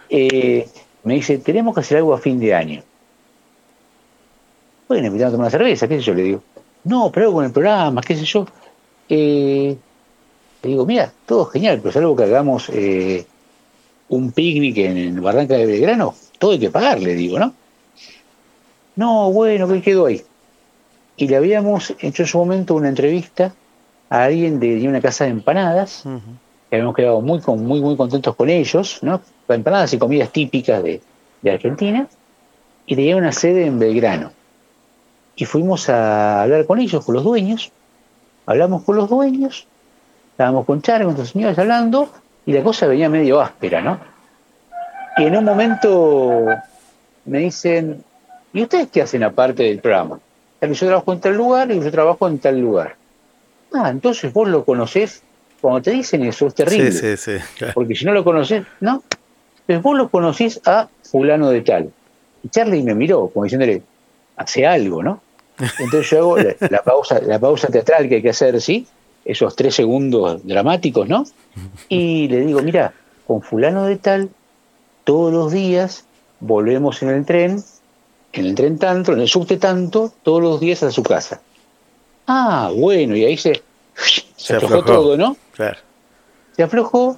me 1.05 1.13
dice, 1.13 1.38
tenemos 1.38 1.74
que 1.75 1.82
hacer 1.82 1.98
algo 1.98 2.13
a 2.13 2.17
fin 2.17 2.39
de 2.39 2.53
año. 2.53 2.84
Bueno, 4.88 5.08
invitamos 5.08 5.29
a 5.29 5.36
tomar 5.36 5.46
una 5.46 5.51
cerveza, 5.51 5.88
qué 5.88 5.98
sé 5.98 6.01
yo, 6.01 6.13
le 6.13 6.24
digo. 6.24 6.44
No, 6.84 7.12
pero 7.12 7.27
algo 7.27 7.38
con 7.38 7.46
el 7.46 7.51
programa, 7.51 8.01
qué 8.01 8.15
sé 8.15 8.25
yo. 8.25 8.46
Eh, 9.10 9.75
le 10.63 10.70
digo, 10.70 10.86
mira, 10.86 11.12
todo 11.25 11.46
genial, 11.46 11.77
pero 11.77 11.89
es 11.89 11.98
algo 11.98 12.15
que 12.15 12.24
hagamos 12.24 12.70
eh, 12.70 13.25
un 14.09 14.31
picnic 14.31 14.77
en 14.77 15.21
Barranca 15.21 15.55
de 15.55 15.65
Belgrano, 15.65 16.15
todo 16.39 16.51
hay 16.51 16.59
que 16.59 16.69
pagar, 16.69 17.00
le 17.00 17.15
digo, 17.15 17.39
¿no? 17.39 17.53
No, 18.95 19.31
bueno, 19.31 19.67
¿qué 19.67 19.81
quedó 19.81 20.05
ahí? 20.05 20.21
Y 21.17 21.27
le 21.27 21.35
habíamos 21.35 21.93
hecho 22.00 22.24
en 22.24 22.27
su 22.27 22.38
momento 22.38 22.75
una 22.75 22.89
entrevista 22.89 23.53
a 24.09 24.24
alguien 24.24 24.59
de, 24.59 24.88
una 24.88 25.01
casa 25.01 25.25
de 25.25 25.31
empanadas, 25.31 26.03
que 26.69 26.75
habíamos 26.75 26.95
quedado 26.95 27.21
muy, 27.21 27.41
muy, 27.57 27.81
muy 27.81 27.97
contentos 27.97 28.35
con 28.35 28.50
ellos, 28.50 29.00
¿no? 29.01 29.21
Empanadas 29.47 29.93
y 29.93 29.97
comidas 29.97 30.31
típicas 30.31 30.83
de, 30.83 31.01
de 31.41 31.51
Argentina, 31.51 32.07
y 32.85 32.95
tenía 32.95 33.17
una 33.17 33.31
sede 33.31 33.65
en 33.65 33.79
Belgrano. 33.79 34.31
Y 35.35 35.45
fuimos 35.45 35.89
a 35.89 36.43
hablar 36.43 36.65
con 36.65 36.79
ellos, 36.79 37.03
con 37.03 37.15
los 37.15 37.24
dueños, 37.24 37.71
hablamos 38.45 38.83
con 38.83 38.95
los 38.95 39.09
dueños, 39.09 39.67
estábamos 40.31 40.65
con 40.65 40.81
Char, 40.81 41.03
con 41.03 41.15
los 41.15 41.29
señores 41.29 41.57
hablando, 41.57 42.09
y 42.46 42.54
la 42.54 42.64
cosa 42.64 42.88
venía 42.88 43.10
medio 43.10 43.42
áspera, 43.42 43.82
¿no? 43.82 44.00
Y 45.18 45.24
en 45.24 45.38
un 45.38 45.46
momento 45.46 46.46
me 47.25 47.40
dicen, 47.40 48.04
¿y 48.54 48.62
ustedes 48.62 48.90
qué 48.92 49.02
hacen 49.02 49.24
aparte 49.24 49.64
del 49.64 49.80
programa? 49.80 50.20
Yo 50.62 50.88
trabajo 50.88 51.14
en 51.14 51.20
tal 51.20 51.36
lugar 51.36 51.72
y 51.72 51.80
yo 51.80 51.92
trabajo 51.92 52.28
en 52.28 52.40
tal 52.40 52.60
lugar. 52.60 52.96
Ah, 53.74 53.90
entonces 53.90 54.32
vos 54.34 54.48
lo 54.48 54.66
conocés. 54.66 55.22
Cuando 55.62 55.82
te 55.82 55.92
dicen 55.92 56.24
eso 56.24 56.48
es 56.48 56.56
terrible. 56.56 56.92
Sí, 56.92 57.18
sí, 57.18 57.38
sí, 57.38 57.66
Porque 57.74 57.96
si 57.96 58.06
no 58.06 58.14
lo 58.14 58.24
conocés, 58.24 58.66
¿no? 58.80 59.04
Entonces 59.62 59.84
vos 59.84 59.98
lo 59.98 60.10
conocís 60.10 60.60
a 60.66 60.88
fulano 61.04 61.50
de 61.50 61.62
tal. 61.62 61.92
Y 62.44 62.50
Charlie 62.50 62.84
me 62.84 62.94
miró, 62.94 63.28
como 63.30 63.46
diciéndole, 63.46 63.82
hace 64.38 64.66
algo, 64.66 65.02
¿no? 65.02 65.22
Entonces 65.80 66.10
yo 66.10 66.18
hago 66.20 66.38
la, 66.38 66.82
pausa, 66.84 67.20
la 67.22 67.40
pausa 67.40 67.68
teatral 67.68 68.10
que 68.10 68.16
hay 68.16 68.22
que 68.22 68.30
hacer, 68.30 68.60
¿sí? 68.62 68.88
Esos 69.25 69.55
tres 69.55 69.75
segundos 69.75 70.46
dramáticos, 70.46 71.10
¿no? 71.10 71.25
Y 71.89 72.27
le 72.27 72.46
digo, 72.46 72.62
mira, 72.62 72.94
con 73.25 73.41
fulano 73.41 73.86
de 73.86 73.98
tal, 73.98 74.29
todos 75.03 75.34
los 75.34 75.51
días 75.51 76.05
volvemos 76.39 77.01
en 77.01 77.10
el 77.10 77.25
tren, 77.25 77.63
en 78.34 78.46
el 78.46 78.55
tren 78.55 78.77
tanto, 78.77 79.13
en 79.13 79.22
el 79.22 79.27
subte 79.27 79.58
tanto, 79.58 80.13
todos 80.24 80.41
los 80.41 80.60
días 80.60 80.84
a 80.84 80.91
su 80.91 81.03
casa. 81.03 81.41
Ah, 82.27 82.72
bueno, 82.75 83.15
y 83.15 83.25
ahí 83.25 83.38
se, 83.38 83.62
se, 84.36 84.55
aflojó, 84.55 84.84
todo, 84.84 85.17
¿no? 85.17 85.38
Claro. 85.53 85.77
Se 86.55 86.63
aflojó 86.63 87.17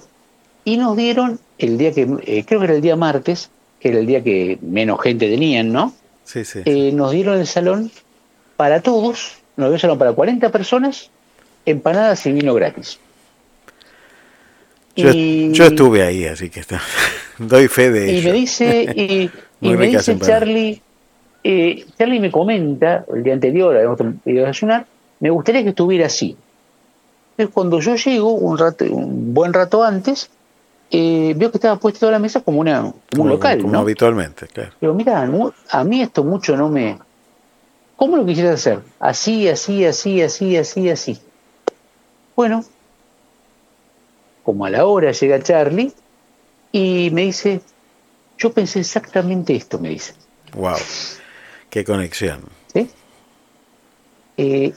y 0.64 0.76
nos 0.76 0.96
dieron 0.96 1.40
el 1.58 1.78
día 1.78 1.92
que, 1.92 2.02
eh, 2.24 2.44
creo 2.46 2.60
que 2.60 2.66
era 2.66 2.74
el 2.74 2.82
día 2.82 2.96
martes, 2.96 3.50
que 3.80 3.88
era 3.88 3.98
el 3.98 4.06
día 4.06 4.22
que 4.22 4.58
menos 4.60 5.00
gente 5.00 5.28
tenían, 5.28 5.72
¿no? 5.72 5.94
Sí, 6.24 6.44
sí. 6.44 6.60
Eh, 6.64 6.92
nos 6.92 7.12
dieron 7.12 7.38
el 7.38 7.46
salón 7.46 7.90
para 8.56 8.80
todos, 8.82 9.36
nos 9.56 9.66
dieron 9.66 9.74
el 9.74 9.80
salón 9.80 9.98
para 9.98 10.12
40 10.12 10.50
personas, 10.50 11.10
empanadas 11.70 12.24
y 12.26 12.32
vino 12.32 12.54
gratis. 12.54 12.98
Yo, 14.96 15.12
yo 15.12 15.64
estuve 15.64 16.02
ahí, 16.02 16.24
así 16.24 16.50
que 16.50 16.60
está, 16.60 16.80
doy 17.38 17.68
fe 17.68 17.90
de 17.90 18.18
y 18.18 18.22
Me 18.22 18.32
dice, 18.32 18.82
y, 18.96 19.30
y 19.60 19.76
me 19.76 19.86
dice 19.86 20.18
Charlie, 20.18 20.82
eh, 21.44 21.86
Charlie 21.96 22.18
me 22.18 22.32
comenta, 22.32 23.04
el 23.14 23.22
día 23.22 23.34
anterior 23.34 23.76
habíamos 23.76 24.00
ido 24.24 24.44
a 24.44 24.48
desayunar, 24.48 24.86
me 25.20 25.30
gustaría 25.30 25.62
que 25.62 25.70
estuviera 25.70 26.06
así. 26.06 26.36
Entonces, 27.36 27.54
cuando 27.54 27.80
yo 27.80 27.94
llego, 27.94 28.32
un, 28.32 28.58
rato, 28.58 28.84
un 28.84 29.32
buen 29.32 29.52
rato 29.52 29.84
antes, 29.84 30.30
eh, 30.90 31.34
veo 31.36 31.50
que 31.50 31.58
estaba 31.58 31.76
puesta 31.76 32.00
toda 32.00 32.12
la 32.12 32.18
mesa 32.18 32.40
como, 32.40 32.60
una, 32.60 32.92
un 33.16 33.28
local. 33.28 33.60
Como 33.62 33.78
habitualmente, 33.78 34.48
claro. 34.48 34.72
Pero 34.80 34.94
mira, 34.94 35.22
a 35.70 35.84
mí 35.84 36.02
esto 36.02 36.24
mucho 36.24 36.56
no 36.56 36.68
me. 36.68 36.98
¿Cómo 37.96 38.16
lo 38.16 38.26
quisieras 38.26 38.54
hacer? 38.54 38.80
Así, 38.98 39.48
así, 39.48 39.84
así, 39.84 40.22
así, 40.22 40.56
así, 40.56 40.90
así. 40.90 41.18
Bueno, 42.38 42.64
como 44.44 44.64
a 44.64 44.70
la 44.70 44.86
hora 44.86 45.10
llega 45.10 45.42
Charlie 45.42 45.92
y 46.70 47.10
me 47.10 47.22
dice, 47.22 47.60
yo 48.38 48.52
pensé 48.52 48.78
exactamente 48.78 49.56
esto, 49.56 49.80
me 49.80 49.88
dice. 49.88 50.14
Wow, 50.54 50.76
qué 51.68 51.82
conexión. 51.82 52.42
¿Sí? 52.72 52.88
Eh, 54.36 54.72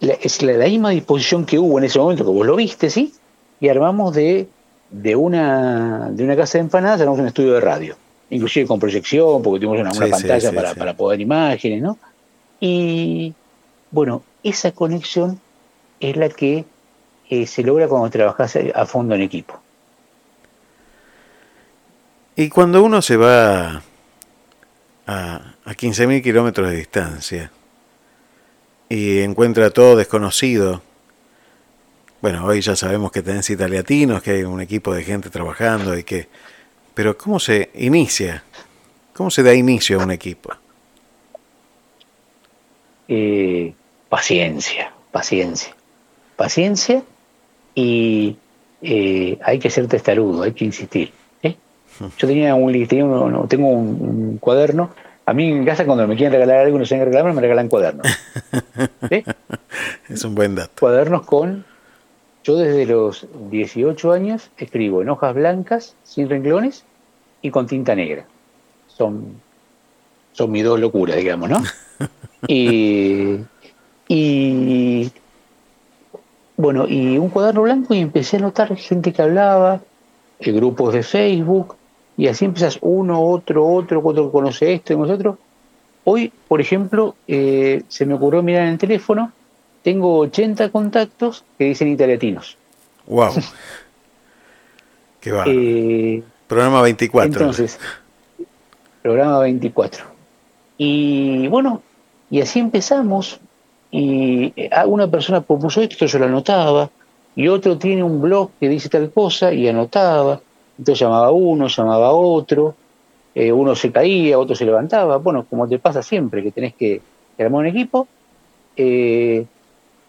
es 0.00 0.40
la, 0.40 0.64
misma 0.64 0.92
disposición 0.92 1.44
que 1.44 1.58
hubo 1.58 1.76
en 1.78 1.84
ese 1.84 1.98
momento, 1.98 2.24
que 2.24 2.30
vos 2.30 2.46
lo 2.46 2.56
viste, 2.56 2.88
¿sí? 2.88 3.12
Y 3.60 3.68
armamos 3.68 4.14
de, 4.14 4.48
de, 4.88 5.14
una, 5.14 6.08
de 6.10 6.24
una 6.24 6.36
casa 6.36 6.56
de 6.56 6.62
empanadas, 6.62 7.02
armamos 7.02 7.20
un 7.20 7.26
estudio 7.26 7.52
de 7.52 7.60
radio, 7.60 7.96
inclusive 8.30 8.66
con 8.66 8.80
proyección, 8.80 9.42
porque 9.42 9.66
tuvimos 9.66 9.94
una, 9.94 10.08
pantalla 10.08 10.52
para, 10.52 10.74
para 10.74 10.96
poder 10.96 11.20
imágenes, 11.20 11.82
¿no? 11.82 11.98
Y 12.60 13.34
bueno, 13.90 14.22
esa 14.42 14.72
conexión 14.72 15.38
es 16.00 16.16
la 16.16 16.30
que 16.30 16.64
eh, 17.42 17.46
se 17.46 17.62
logra 17.62 17.88
cuando 17.88 18.10
trabajas 18.10 18.58
a 18.74 18.86
fondo 18.86 19.14
en 19.14 19.22
equipo. 19.22 19.60
Y 22.36 22.48
cuando 22.48 22.82
uno 22.82 23.00
se 23.00 23.16
va 23.16 23.82
a, 25.06 25.54
a 25.64 25.74
15.000 25.74 26.22
kilómetros 26.22 26.70
de 26.70 26.76
distancia, 26.76 27.50
y 28.88 29.20
encuentra 29.20 29.70
todo 29.70 29.96
desconocido. 29.96 30.82
Bueno, 32.20 32.44
hoy 32.44 32.60
ya 32.60 32.76
sabemos 32.76 33.12
que 33.12 33.22
tenés 33.22 33.50
italiatinos, 33.50 34.22
que 34.22 34.32
hay 34.32 34.42
un 34.44 34.60
equipo 34.60 34.94
de 34.94 35.02
gente 35.02 35.30
trabajando 35.30 35.96
y 35.96 36.04
que... 36.04 36.28
Pero 36.94 37.18
¿cómo 37.18 37.40
se 37.40 37.70
inicia? 37.74 38.44
¿Cómo 39.12 39.30
se 39.30 39.42
da 39.42 39.52
inicio 39.52 40.00
a 40.00 40.04
un 40.04 40.12
equipo? 40.12 40.50
Eh, 43.08 43.74
paciencia, 44.08 44.92
paciencia. 45.10 45.74
Paciencia 46.36 47.02
y 47.74 48.36
eh, 48.82 49.38
hay 49.42 49.58
que 49.58 49.70
ser 49.70 49.86
testarudo, 49.88 50.42
hay 50.42 50.52
que 50.52 50.64
insistir. 50.64 51.12
¿eh? 51.42 51.56
Yo 52.18 52.28
tenía 52.28 52.54
un, 52.54 53.48
tengo 53.48 53.68
un 53.68 54.38
cuaderno 54.38 54.90
a 55.26 55.32
mí 55.32 55.50
en 55.50 55.64
casa 55.64 55.86
cuando 55.86 56.06
me 56.06 56.16
quieren 56.16 56.32
regalar 56.32 56.66
algo 56.66 56.76
y 56.76 56.80
no 56.80 56.84
regalarme, 56.84 57.32
me 57.32 57.40
regalan 57.40 57.68
cuadernos. 57.68 58.06
Es 60.08 60.24
un 60.24 60.34
buen 60.34 60.54
dato. 60.54 60.72
Cuadernos 60.78 61.22
con... 61.22 61.64
Yo 62.42 62.58
desde 62.58 62.84
los 62.84 63.26
18 63.50 64.12
años 64.12 64.50
escribo 64.58 65.00
en 65.00 65.08
hojas 65.08 65.34
blancas, 65.34 65.96
sin 66.04 66.28
renglones 66.28 66.84
y 67.40 67.50
con 67.50 67.66
tinta 67.66 67.94
negra. 67.94 68.26
Son, 68.86 69.40
son 70.32 70.52
mis 70.52 70.62
dos 70.62 70.78
locuras, 70.78 71.16
digamos, 71.16 71.48
¿no? 71.48 71.62
y, 72.46 73.38
y 74.08 74.52
bueno, 76.56 76.86
y 76.88 77.18
un 77.18 77.30
cuaderno 77.30 77.62
blanco 77.62 77.94
y 77.94 77.98
empecé 77.98 78.36
a 78.36 78.40
notar 78.40 78.76
gente 78.76 79.12
que 79.12 79.22
hablaba, 79.22 79.80
eh, 80.38 80.52
grupos 80.52 80.94
de 80.94 81.02
Facebook, 81.02 81.76
y 82.16 82.28
así 82.28 82.44
empiezas 82.44 82.78
uno, 82.80 83.20
otro, 83.22 83.66
otro, 83.66 84.00
otro 84.04 84.26
que 84.26 84.32
conoce 84.32 84.72
esto 84.72 84.92
y 84.92 84.96
nosotros. 84.96 85.36
Hoy, 86.04 86.32
por 86.48 86.60
ejemplo, 86.60 87.16
eh, 87.26 87.82
se 87.88 88.06
me 88.06 88.14
ocurrió 88.14 88.42
mirar 88.42 88.64
en 88.64 88.70
el 88.70 88.78
teléfono, 88.78 89.32
tengo 89.82 90.18
80 90.18 90.70
contactos 90.70 91.44
que 91.58 91.64
dicen 91.64 91.88
italiatinos. 91.88 92.56
¡Wow! 93.06 93.32
¡Qué 95.20 95.32
va! 95.32 95.44
Eh, 95.46 96.22
programa 96.46 96.82
24. 96.82 97.32
Entonces, 97.32 97.78
programa 99.02 99.40
24. 99.40 100.04
Y 100.78 101.48
bueno, 101.48 101.82
y 102.30 102.40
así 102.40 102.60
empezamos. 102.60 103.40
Y 103.96 104.52
eh, 104.56 104.70
una 104.86 105.06
persona 105.06 105.40
propuso 105.40 105.80
esto, 105.80 106.04
yo 106.06 106.18
lo 106.18 106.24
anotaba, 106.24 106.90
y 107.36 107.46
otro 107.46 107.78
tiene 107.78 108.02
un 108.02 108.20
blog 108.20 108.50
que 108.58 108.68
dice 108.68 108.88
tal 108.88 109.12
cosa 109.12 109.52
y 109.52 109.68
anotaba. 109.68 110.40
Entonces 110.76 110.98
llamaba 110.98 111.30
uno, 111.30 111.68
llamaba 111.68 112.10
otro, 112.10 112.74
eh, 113.36 113.52
uno 113.52 113.76
se 113.76 113.92
caía, 113.92 114.36
otro 114.36 114.56
se 114.56 114.64
levantaba. 114.64 115.18
Bueno, 115.18 115.46
como 115.48 115.68
te 115.68 115.78
pasa 115.78 116.02
siempre, 116.02 116.42
que 116.42 116.50
tenés 116.50 116.74
que, 116.74 117.00
armar 117.38 117.60
un 117.60 117.66
equipo. 117.66 118.08
Eh, 118.76 119.46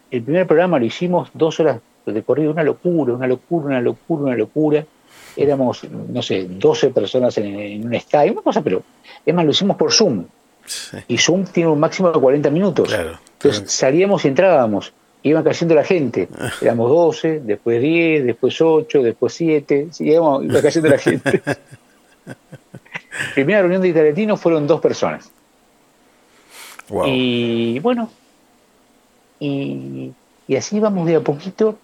el 0.10 0.24
primer 0.24 0.48
programa 0.48 0.80
lo 0.80 0.86
hicimos 0.86 1.30
dos 1.36 1.60
horas 1.60 1.80
de 2.08 2.24
corrido, 2.24 2.54
una 2.54 2.64
locura, 2.64 3.14
una 3.14 3.28
locura, 3.28 3.68
una 3.68 3.82
locura, 3.82 4.24
una 4.24 4.36
locura. 4.36 4.84
Éramos, 5.38 5.84
no 5.84 6.24
sé, 6.24 6.48
12 6.50 6.90
personas 6.90 7.38
en, 7.38 7.86
un 7.86 8.00
Skype, 8.00 8.32
una 8.32 8.42
cosa, 8.42 8.64
pero 8.64 8.82
es 9.24 9.36
más, 9.36 9.46
lo 9.46 9.52
hicimos 9.52 9.78
por 9.78 9.94
Zoom. 9.94 10.26
Y 11.08 11.18
Zoom 11.18 11.46
tiene 11.46 11.70
un 11.70 11.80
máximo 11.80 12.12
de 12.12 12.20
40 12.20 12.50
minutos. 12.50 12.94
Entonces 13.38 13.72
salíamos 13.72 14.26
y 14.26 14.30
entrábamos 14.30 14.94
iban 15.30 15.44
cayendo 15.44 15.76
la 15.76 15.84
gente. 15.84 16.30
Éramos 16.62 16.90
12, 16.90 17.42
después 17.42 17.82
10, 17.82 18.26
después 18.26 18.62
8, 18.62 19.04
después 19.04 19.34
7, 19.34 19.90
iba 20.00 20.62
cayendo 20.62 20.90
la 20.90 20.98
gente. 20.98 21.42
Primera 23.34 23.62
reunión 23.62 23.82
de 23.82 23.90
italiatinos 23.90 24.40
fueron 24.40 24.68
dos 24.68 24.80
personas. 24.80 25.32
Y 27.08 27.80
bueno, 27.80 28.10
y, 29.40 30.14
así 30.56 30.80
vamos 30.80 31.08
de 31.08 31.16
a 31.16 31.22
poquito. 31.22 31.80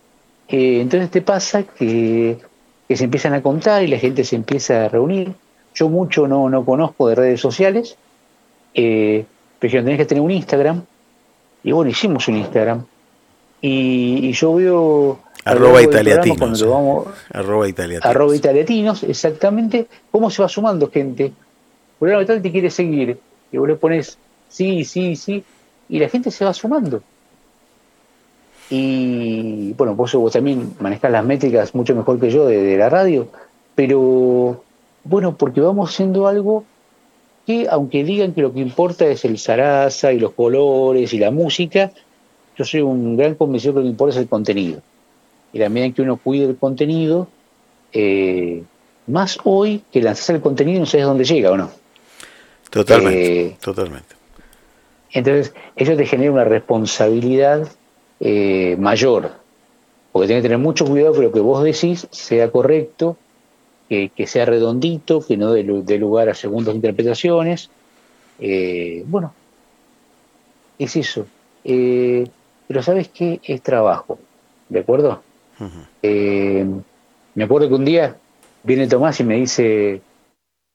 Eh, 0.47 0.81
entonces 0.81 1.09
te 1.09 1.21
pasa 1.21 1.63
que, 1.63 2.37
que, 2.87 2.97
se 2.97 3.05
empiezan 3.05 3.33
a 3.33 3.41
contar 3.41 3.81
y 3.83 3.87
la 3.87 3.97
gente 3.97 4.23
se 4.23 4.35
empieza 4.35 4.85
a 4.85 4.89
reunir. 4.89 5.33
yo 5.73 5.89
mucho 5.89 6.27
no, 6.27 6.49
no 6.49 6.63
conozco 6.63 7.07
de 7.07 7.15
redes 7.15 7.39
sociales, 7.39 7.97
eh, 8.73 9.25
pero 9.59 9.83
tenés 9.83 9.97
que 9.97 10.05
tener 10.05 10.23
un 10.23 10.31
Instagram, 10.31 10.83
y 11.63 11.71
bueno, 11.71 11.91
hicimos 11.91 12.27
un 12.27 12.37
Instagram, 12.37 12.85
y, 13.61 14.31
yo 14.31 14.55
veo... 14.55 15.19
Arroba 15.45 15.81
italiatinos. 15.81 16.63
arroba 17.31 17.67
italiatinos. 17.67 18.05
Arroba 18.05 18.35
italiatinos, 18.35 19.03
exactamente, 19.03 19.87
cómo 20.11 20.29
se 20.29 20.41
va 20.41 20.49
sumando 20.49 20.89
gente. 20.89 21.31
Por 21.99 22.09
lo 22.09 22.25
tal 22.25 22.41
te 22.41 22.51
quiere 22.51 22.69
seguir, 22.69 23.17
y 23.51 23.57
vos 23.57 23.67
le 23.67 23.75
pones 23.75 24.17
sí, 24.49 24.83
sí, 24.85 25.15
sí, 25.15 25.43
y 25.89 25.99
la 25.99 26.09
gente 26.09 26.31
se 26.31 26.45
va 26.45 26.53
sumando. 26.53 27.01
Y 28.69 29.73
bueno, 29.73 29.95
vos, 29.95 30.13
vos 30.13 30.31
también 30.31 30.73
manejás 30.79 31.11
las 31.11 31.25
métricas 31.25 31.75
mucho 31.75 31.93
mejor 31.93 32.19
que 32.19 32.31
yo 32.31 32.45
de, 32.45 32.77
la 32.77 32.89
radio, 32.89 33.27
pero 33.75 34.63
bueno, 35.03 35.35
porque 35.35 35.59
vamos 35.59 35.89
haciendo 35.89 36.27
algo 36.27 36.63
que, 37.51 37.67
aunque 37.69 38.03
digan 38.03 38.33
que 38.33 38.41
lo 38.41 38.53
que 38.53 38.59
importa 38.59 39.05
es 39.07 39.25
el 39.25 39.37
zaraza 39.37 40.13
y 40.13 40.19
los 40.19 40.31
colores 40.31 41.13
y 41.13 41.17
la 41.17 41.31
música, 41.31 41.91
yo 42.57 42.65
soy 42.65 42.81
un 42.81 43.17
gran 43.17 43.35
convencido 43.35 43.73
que 43.73 43.79
lo 43.79 43.83
que 43.83 43.89
importa 43.89 44.15
es 44.15 44.21
el 44.21 44.29
contenido. 44.29 44.81
Y 45.53 45.59
la 45.59 45.69
medida 45.69 45.87
en 45.87 45.93
que 45.93 46.01
uno 46.01 46.17
cuide 46.17 46.45
el 46.45 46.57
contenido, 46.57 47.27
eh, 47.91 48.63
más 49.07 49.37
hoy 49.43 49.83
que 49.91 50.01
lanzar 50.01 50.37
el 50.37 50.41
contenido 50.41 50.79
no 50.79 50.85
sabes 50.85 51.05
dónde 51.05 51.25
llega 51.25 51.51
o 51.51 51.57
no. 51.57 51.69
Totalmente, 52.69 53.41
eh, 53.41 53.57
totalmente. 53.61 54.15
Entonces, 55.11 55.53
eso 55.75 55.95
te 55.97 56.05
genera 56.05 56.31
una 56.31 56.45
responsabilidad 56.45 57.67
eh, 58.21 58.77
mayor, 58.79 59.31
porque 60.13 60.27
tiene 60.27 60.41
que 60.41 60.47
tener 60.47 60.57
mucho 60.57 60.85
cuidado 60.85 61.13
que 61.13 61.21
lo 61.21 61.31
que 61.33 61.41
vos 61.41 61.63
decís 61.63 62.07
sea 62.11 62.49
correcto, 62.49 63.17
que, 64.15 64.27
sea 64.27 64.45
redondito, 64.45 65.25
que 65.25 65.35
no 65.35 65.51
dé, 65.51 65.97
lugar 65.97 66.29
a 66.29 66.33
segundas 66.33 66.75
interpretaciones. 66.75 67.69
Eh, 68.39 69.03
bueno, 69.05 69.33
es 70.79 70.95
eso. 70.95 71.25
Eh, 71.63 72.25
pero 72.67 72.81
sabes 72.81 73.09
qué? 73.09 73.39
Es 73.43 73.61
trabajo, 73.61 74.19
¿de 74.69 74.79
acuerdo? 74.79 75.21
me 77.33 77.43
acuerdo 77.43 77.67
que 77.67 77.75
un 77.75 77.85
día 77.85 78.15
viene 78.63 78.87
Tomás 78.87 79.19
y 79.19 79.23
me 79.23 79.35
dice, 79.35 80.01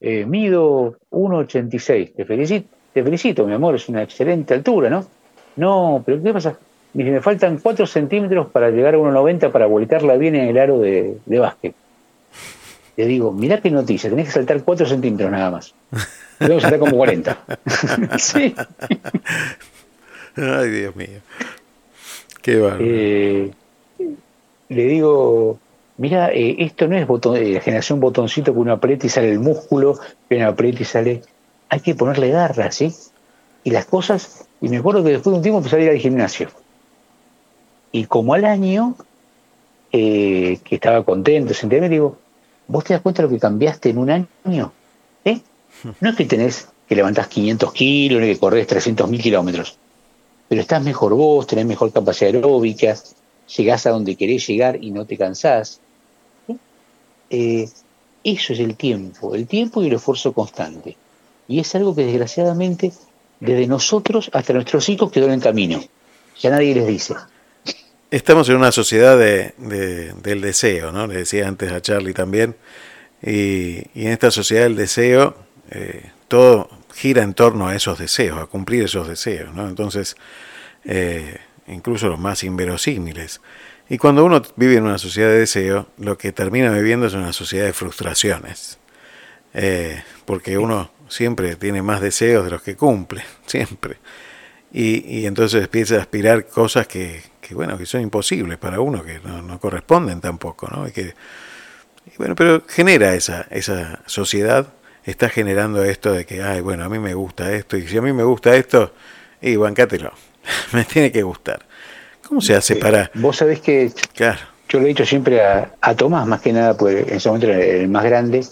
mido 0.00 0.96
1,86, 1.10 2.14
te 2.14 2.24
felicito, 2.24 2.68
te 2.92 3.02
felicito, 3.02 3.46
mi 3.46 3.54
amor, 3.54 3.74
es 3.74 3.88
una 3.88 4.02
excelente 4.02 4.54
altura, 4.54 4.88
¿no? 4.88 5.04
No, 5.56 6.02
pero 6.06 6.22
¿qué 6.22 6.32
pasa? 6.32 6.56
y 6.96 7.04
me 7.04 7.20
faltan 7.20 7.58
4 7.58 7.86
centímetros 7.86 8.46
para 8.48 8.70
llegar 8.70 8.94
a 8.94 8.98
1,90 8.98 9.52
para 9.52 9.66
voltearla 9.66 10.16
bien 10.16 10.34
en 10.34 10.48
el 10.48 10.58
aro 10.58 10.78
de, 10.78 11.18
básquet. 11.26 11.74
Le 12.96 13.06
digo, 13.06 13.32
mirá 13.32 13.60
qué 13.60 13.70
noticia, 13.70 14.08
tenés 14.08 14.26
que 14.26 14.32
saltar 14.32 14.62
4 14.62 14.86
centímetros 14.86 15.30
nada 15.30 15.50
más. 15.50 15.74
Que 16.38 16.60
saltar 16.60 16.78
como 16.78 16.96
40. 16.96 17.38
sí. 18.18 18.54
Ay, 20.36 20.70
Dios 20.70 20.96
mío. 20.96 21.20
Qué 22.42 22.58
bárbaro. 22.58 22.84
Eh, 22.84 23.50
le 24.68 24.84
digo, 24.86 25.58
mira, 25.96 26.32
eh, 26.32 26.56
esto 26.58 26.88
no 26.88 26.96
es 26.96 27.06
botón, 27.06 27.36
eh, 27.36 27.52
la 27.52 27.60
generación 27.60 28.00
botoncito 28.00 28.52
que 28.52 28.58
uno 28.58 28.72
aprieta 28.72 29.06
y 29.06 29.08
sale 29.08 29.30
el 29.30 29.38
músculo, 29.38 29.98
que 30.28 30.36
uno 30.36 30.48
aprieta 30.48 30.82
y 30.82 30.84
sale. 30.84 31.22
Hay 31.68 31.80
que 31.80 31.94
ponerle 31.94 32.30
garras, 32.30 32.76
¿sí? 32.76 32.94
Y 33.64 33.70
las 33.70 33.86
cosas, 33.86 34.46
y 34.60 34.68
me 34.68 34.78
acuerdo 34.78 35.02
que 35.02 35.10
después 35.10 35.32
de 35.32 35.36
un 35.38 35.42
tiempo 35.42 35.58
empecé 35.58 35.76
a 35.76 35.80
ir 35.80 35.90
al 35.90 35.98
gimnasio. 35.98 36.48
Y 37.92 38.04
como 38.04 38.34
al 38.34 38.44
año, 38.44 38.94
eh, 39.92 40.58
que 40.64 40.74
estaba 40.76 41.04
contento, 41.04 41.54
me 41.68 41.88
digo, 41.88 42.18
¿vos 42.68 42.84
te 42.84 42.94
das 42.94 43.02
cuenta 43.02 43.22
de 43.22 43.28
lo 43.28 43.34
que 43.34 43.40
cambiaste 43.40 43.90
en 43.90 43.98
un 43.98 44.10
año? 44.10 44.72
¿Eh? 45.24 45.40
No 46.00 46.10
es 46.10 46.16
que 46.16 46.24
tenés 46.24 46.68
que 46.88 46.94
levantás 46.94 47.28
500 47.28 47.72
kilos, 47.72 48.20
ni 48.20 48.28
que 48.28 48.38
corres 48.38 48.66
300 48.66 49.08
mil 49.10 49.20
kilómetros, 49.20 49.76
pero 50.48 50.60
estás 50.60 50.82
mejor 50.82 51.14
vos, 51.14 51.46
tenés 51.46 51.66
mejor 51.66 51.92
capacidad 51.92 52.34
aeróbica, 52.34 52.96
llegás 53.56 53.86
a 53.86 53.90
donde 53.90 54.16
querés 54.16 54.46
llegar 54.46 54.82
y 54.82 54.90
no 54.90 55.04
te 55.04 55.16
cansás. 55.16 55.80
Eh, 57.28 57.68
eso 58.22 58.52
es 58.52 58.60
el 58.60 58.76
tiempo, 58.76 59.34
el 59.34 59.46
tiempo 59.46 59.82
y 59.82 59.88
el 59.88 59.94
esfuerzo 59.94 60.32
constante. 60.32 60.96
Y 61.48 61.60
es 61.60 61.74
algo 61.74 61.94
que 61.94 62.04
desgraciadamente 62.04 62.92
desde 63.40 63.66
nosotros 63.66 64.30
hasta 64.32 64.52
nuestros 64.52 64.88
hijos 64.88 65.10
quedó 65.10 65.26
en 65.26 65.32
el 65.32 65.40
camino. 65.40 65.80
Ya 66.40 66.50
nadie 66.50 66.74
les 66.74 66.86
dice. 66.86 67.14
Estamos 68.10 68.48
en 68.48 68.56
una 68.56 68.70
sociedad 68.70 69.18
de, 69.18 69.52
del 70.22 70.40
deseo, 70.40 70.92
¿no? 70.92 71.08
Le 71.08 71.16
decía 71.16 71.48
antes 71.48 71.72
a 71.72 71.80
Charlie 71.80 72.12
también. 72.12 72.54
Y, 73.20 73.78
en 74.00 74.12
esta 74.12 74.30
sociedad 74.30 74.62
del 74.62 74.76
deseo, 74.76 75.36
eh, 75.70 76.12
todo 76.28 76.70
gira 76.94 77.24
en 77.24 77.34
torno 77.34 77.66
a 77.66 77.74
esos 77.74 77.98
deseos, 77.98 78.38
a 78.38 78.46
cumplir 78.46 78.84
esos 78.84 79.08
deseos, 79.08 79.52
¿no? 79.52 79.68
Entonces, 79.68 80.16
eh, 80.84 81.38
incluso 81.66 82.08
los 82.08 82.20
más 82.20 82.44
inverosímiles. 82.44 83.40
Y 83.88 83.98
cuando 83.98 84.24
uno 84.24 84.40
vive 84.54 84.76
en 84.76 84.84
una 84.84 84.98
sociedad 84.98 85.30
de 85.30 85.40
deseo, 85.40 85.88
lo 85.98 86.16
que 86.16 86.30
termina 86.30 86.70
viviendo 86.70 87.06
es 87.06 87.14
una 87.14 87.32
sociedad 87.32 87.66
de 87.66 87.72
frustraciones. 87.72 88.78
Eh, 89.52 90.00
porque 90.26 90.58
uno 90.58 90.92
siempre 91.08 91.56
tiene 91.56 91.82
más 91.82 92.00
deseos 92.00 92.44
de 92.44 92.52
los 92.52 92.62
que 92.62 92.76
cumple, 92.76 93.24
siempre. 93.46 93.96
Y, 94.72 95.20
y 95.22 95.26
entonces 95.26 95.64
empieza 95.64 95.96
a 95.96 96.00
aspirar 96.02 96.46
cosas 96.46 96.86
que, 96.86 97.22
que 97.46 97.54
bueno, 97.54 97.78
que 97.78 97.86
son 97.86 98.00
imposibles 98.00 98.58
para 98.58 98.80
uno, 98.80 99.04
que 99.04 99.20
no, 99.20 99.58
corresponden 99.60 100.20
tampoco, 100.20 100.68
¿no? 100.68 100.88
Y 100.88 100.90
que, 100.90 101.14
bueno, 102.18 102.34
pero 102.34 102.62
genera 102.66 103.14
esa, 103.14 103.46
esa 103.50 104.00
sociedad, 104.06 104.66
está 105.04 105.28
generando 105.28 105.84
esto 105.84 106.12
de 106.12 106.26
que, 106.26 106.42
ay, 106.42 106.60
bueno, 106.60 106.84
a 106.84 106.88
mí 106.88 106.98
me 106.98 107.14
gusta 107.14 107.52
esto, 107.52 107.76
y 107.76 107.86
si 107.86 107.96
a 107.96 108.02
mí 108.02 108.12
me 108.12 108.24
gusta 108.24 108.56
esto, 108.56 108.92
y 109.40 109.54
bancátelo, 109.56 110.12
me 110.72 110.84
tiene 110.84 111.12
que 111.12 111.22
gustar. 111.22 111.64
¿Cómo 112.26 112.40
se 112.40 112.56
hace 112.56 112.74
para...? 112.74 113.10
Vos 113.14 113.36
sabés 113.36 113.60
que 113.60 113.92
claro. 114.12 114.40
yo 114.68 114.80
lo 114.80 114.86
he 114.86 114.88
dicho 114.88 115.06
siempre 115.06 115.40
a, 115.40 115.94
Tomás, 115.96 116.26
más 116.26 116.40
que 116.40 116.52
nada, 116.52 116.76
porque 116.76 117.00
en 117.02 117.14
ese 117.14 117.28
momento 117.28 117.48
era 117.48 117.64
el 117.64 117.88
más 117.88 118.04
grande, 118.04 118.44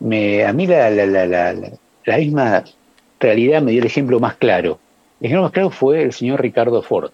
me, 0.00 0.44
a 0.44 0.52
mí 0.52 0.66
la, 0.66 0.90
la, 0.90 1.06
la, 1.06 1.26
la, 1.26 1.54
la 2.04 2.16
misma 2.18 2.64
realidad 3.18 3.62
me 3.62 3.70
dio 3.70 3.80
el 3.80 3.86
ejemplo 3.86 4.20
más 4.20 4.34
claro. 4.34 4.78
El 5.20 5.26
ejemplo 5.26 5.44
más 5.44 5.52
claro 5.52 5.70
fue 5.70 6.02
el 6.02 6.12
señor 6.12 6.42
Ricardo 6.42 6.82
Ford 6.82 7.12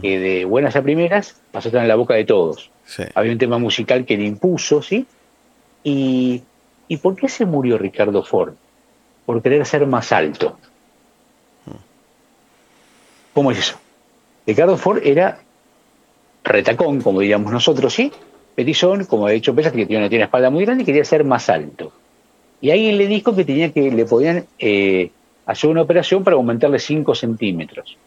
que 0.00 0.18
de 0.18 0.44
buenas 0.44 0.76
a 0.76 0.82
primeras 0.82 1.40
pasó 1.52 1.68
a 1.68 1.70
estar 1.70 1.82
en 1.82 1.88
la 1.88 1.96
boca 1.96 2.14
de 2.14 2.24
todos. 2.24 2.70
Había 3.14 3.32
un 3.32 3.38
tema 3.38 3.58
musical 3.58 4.04
que 4.04 4.16
le 4.16 4.24
impuso, 4.24 4.82
¿sí? 4.82 5.06
Y, 5.84 6.42
¿Y 6.88 6.96
por 6.98 7.16
qué 7.16 7.28
se 7.28 7.44
murió 7.44 7.78
Ricardo 7.78 8.22
Ford? 8.22 8.54
Por 9.24 9.42
querer 9.42 9.64
ser 9.66 9.86
más 9.86 10.12
alto. 10.12 10.58
¿Cómo 13.32 13.50
es 13.50 13.58
eso? 13.58 13.78
Ricardo 14.46 14.76
Ford 14.76 15.00
era 15.04 15.40
retacón, 16.44 17.02
como 17.02 17.20
diríamos 17.20 17.52
nosotros, 17.52 17.92
¿sí? 17.92 18.12
Petizón, 18.54 19.04
como 19.04 19.28
he 19.28 19.34
dicho 19.34 19.54
Pesas, 19.54 19.72
que 19.72 19.84
tiene 19.84 20.06
una, 20.06 20.24
espalda 20.24 20.48
muy 20.48 20.64
grande 20.64 20.84
y 20.84 20.86
quería 20.86 21.04
ser 21.04 21.24
más 21.24 21.50
alto. 21.50 21.92
Y 22.60 22.70
alguien 22.70 22.96
le 22.96 23.06
dijo 23.06 23.36
que 23.36 23.44
tenía 23.44 23.72
que 23.72 23.90
le 23.90 24.06
podían 24.06 24.46
eh, 24.58 25.10
hacer 25.44 25.68
una 25.68 25.82
operación 25.82 26.24
para 26.24 26.36
aumentarle 26.36 26.78
5 26.78 27.14
centímetros. 27.14 27.98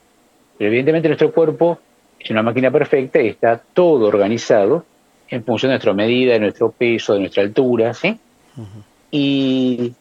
Pero 0.59 0.67
evidentemente 0.67 1.07
nuestro 1.07 1.31
cuerpo 1.31 1.79
es 2.19 2.29
una 2.29 2.43
máquina 2.43 2.69
perfecta 2.69 3.21
y 3.21 3.29
está 3.29 3.63
todo 3.73 4.07
organizado 4.07 4.85
en 5.29 5.45
función 5.45 5.69
de 5.69 5.75
nuestra 5.75 5.93
medida, 5.93 6.33
de 6.33 6.39
nuestro 6.41 6.69
peso, 6.69 7.13
de 7.13 7.21
nuestra 7.21 7.43
altura, 7.43 7.93
¿sí? 7.93 8.19
y, 9.09 9.95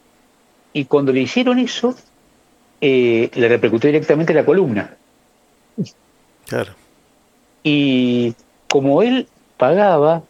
cuando 0.89 1.13
le 1.13 1.21
hicieron 1.21 1.59
eso, 1.59 1.95
eh, 2.81 3.29
le 3.33 3.47
repercutió 3.47 3.87
directamente 3.87 4.33
la 4.33 4.45
columna. 4.45 4.97
Claro. 6.45 6.73
Y 7.63 8.33
como 8.67 9.01
él 9.01 9.27
pagaba, 9.55 10.23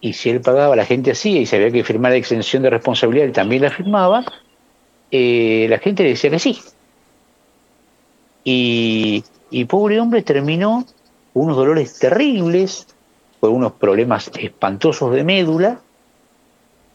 y 0.00 0.14
si 0.14 0.30
él 0.30 0.40
pagaba, 0.40 0.74
la 0.74 0.86
gente 0.86 1.12
hacía, 1.12 1.40
y 1.40 1.46
se 1.46 1.54
había 1.54 1.70
que 1.70 1.84
firmar 1.84 2.10
la 2.10 2.18
exención 2.18 2.64
de 2.64 2.70
responsabilidad, 2.70 3.26
él 3.26 3.32
también 3.32 3.62
la 3.62 3.70
firmaba, 3.70 4.24
eh, 5.12 5.66
la 5.70 5.78
gente 5.78 6.02
le 6.02 6.10
decía 6.10 6.30
que 6.30 6.40
sí. 6.40 6.58
Y 8.42 9.22
y 9.50 9.64
pobre 9.64 10.00
hombre 10.00 10.22
terminó 10.22 10.84
con 11.32 11.44
unos 11.44 11.56
dolores 11.56 11.98
terribles, 11.98 12.86
con 13.40 13.52
unos 13.52 13.72
problemas 13.72 14.30
espantosos 14.38 15.12
de 15.14 15.24
médula, 15.24 15.80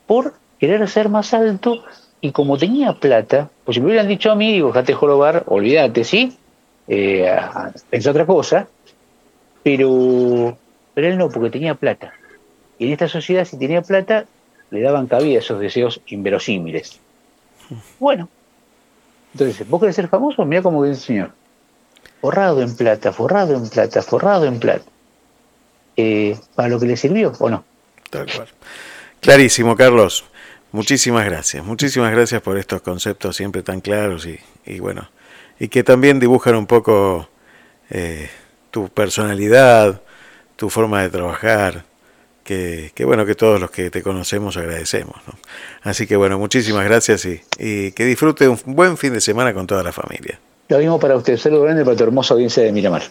por 0.05 0.33
querer 0.59 0.87
ser 0.89 1.09
más 1.09 1.33
alto 1.33 1.83
y 2.21 2.31
como 2.31 2.57
tenía 2.57 2.93
plata, 2.93 3.49
pues 3.63 3.75
si 3.75 3.81
me 3.81 3.87
hubieran 3.87 4.07
dicho 4.07 4.31
a 4.31 4.35
mí, 4.35 4.53
digo, 4.53 4.71
jate 4.71 4.93
jorobar, 4.93 5.43
olvídate, 5.47 6.03
¿sí? 6.03 6.37
Eh, 6.87 7.29
pensé 7.89 8.09
otra 8.09 8.25
cosa, 8.25 8.67
pero, 9.61 10.57
pero 10.93 11.07
él 11.07 11.17
no, 11.17 11.29
porque 11.29 11.49
tenía 11.49 11.75
plata. 11.75 12.13
Y 12.77 12.87
en 12.87 12.93
esta 12.93 13.07
sociedad, 13.07 13.45
si 13.45 13.57
tenía 13.57 13.81
plata, 13.81 14.25
le 14.71 14.81
daban 14.81 15.07
cabida 15.07 15.37
a 15.37 15.39
esos 15.39 15.59
deseos 15.59 16.01
inverosímiles. 16.07 16.99
Bueno, 17.99 18.29
entonces, 19.33 19.67
¿vos 19.69 19.79
querés 19.79 19.95
ser 19.95 20.07
famoso? 20.07 20.45
Mira 20.45 20.61
cómo 20.61 20.83
dice 20.83 20.95
el 20.95 21.01
señor 21.01 21.42
forrado 22.21 22.61
en 22.61 22.75
plata, 22.75 23.11
forrado 23.11 23.53
en 23.55 23.69
plata, 23.69 24.01
forrado 24.01 24.45
en 24.45 24.59
plata. 24.59 24.85
Eh, 25.97 26.37
¿Para 26.55 26.69
lo 26.69 26.79
que 26.79 26.87
le 26.87 26.97
sirvió 26.97 27.33
o 27.39 27.49
no? 27.49 27.63
Tal 28.09 28.25
cual. 28.31 28.47
Clarísimo, 29.19 29.75
Carlos. 29.75 30.25
Muchísimas 30.73 31.25
gracias, 31.25 31.63
muchísimas 31.63 32.11
gracias 32.11 32.41
por 32.41 32.57
estos 32.57 32.81
conceptos 32.81 33.35
siempre 33.35 33.61
tan 33.61 33.79
claros 33.79 34.27
y, 34.65 34.79
bueno, 34.79 35.07
y 35.59 35.67
que 35.67 35.83
también 35.83 36.19
dibujan 36.19 36.55
un 36.55 36.65
poco 36.65 37.29
eh, 37.91 38.27
tu 38.71 38.89
personalidad, 38.89 40.01
tu 40.55 40.71
forma 40.71 41.03
de 41.03 41.11
trabajar, 41.11 41.85
que, 42.43 42.91
bueno, 43.05 43.23
que 43.23 43.35
todos 43.35 43.59
los 43.59 43.69
que 43.69 43.91
te 43.91 44.01
conocemos 44.01 44.57
agradecemos. 44.57 45.15
Así 45.83 46.07
que 46.07 46.15
bueno, 46.15 46.39
muchísimas 46.39 46.85
gracias 46.85 47.23
y, 47.25 47.41
y, 47.59 47.91
que 47.91 48.05
disfrute 48.05 48.47
un 48.47 48.59
buen 48.65 48.97
fin 48.97 49.13
de 49.13 49.21
semana 49.21 49.53
con 49.53 49.67
toda 49.67 49.83
la 49.83 49.91
familia. 49.91 50.39
Lo 50.69 50.77
mismo 50.77 50.99
para 50.99 51.15
usted, 51.15 51.37
saludo 51.37 51.63
grande 51.63 51.83
para 51.83 51.97
tu 51.97 52.03
hermosa 52.03 52.33
audiencia 52.33 52.63
de 52.63 52.71
Miramar. 52.71 53.03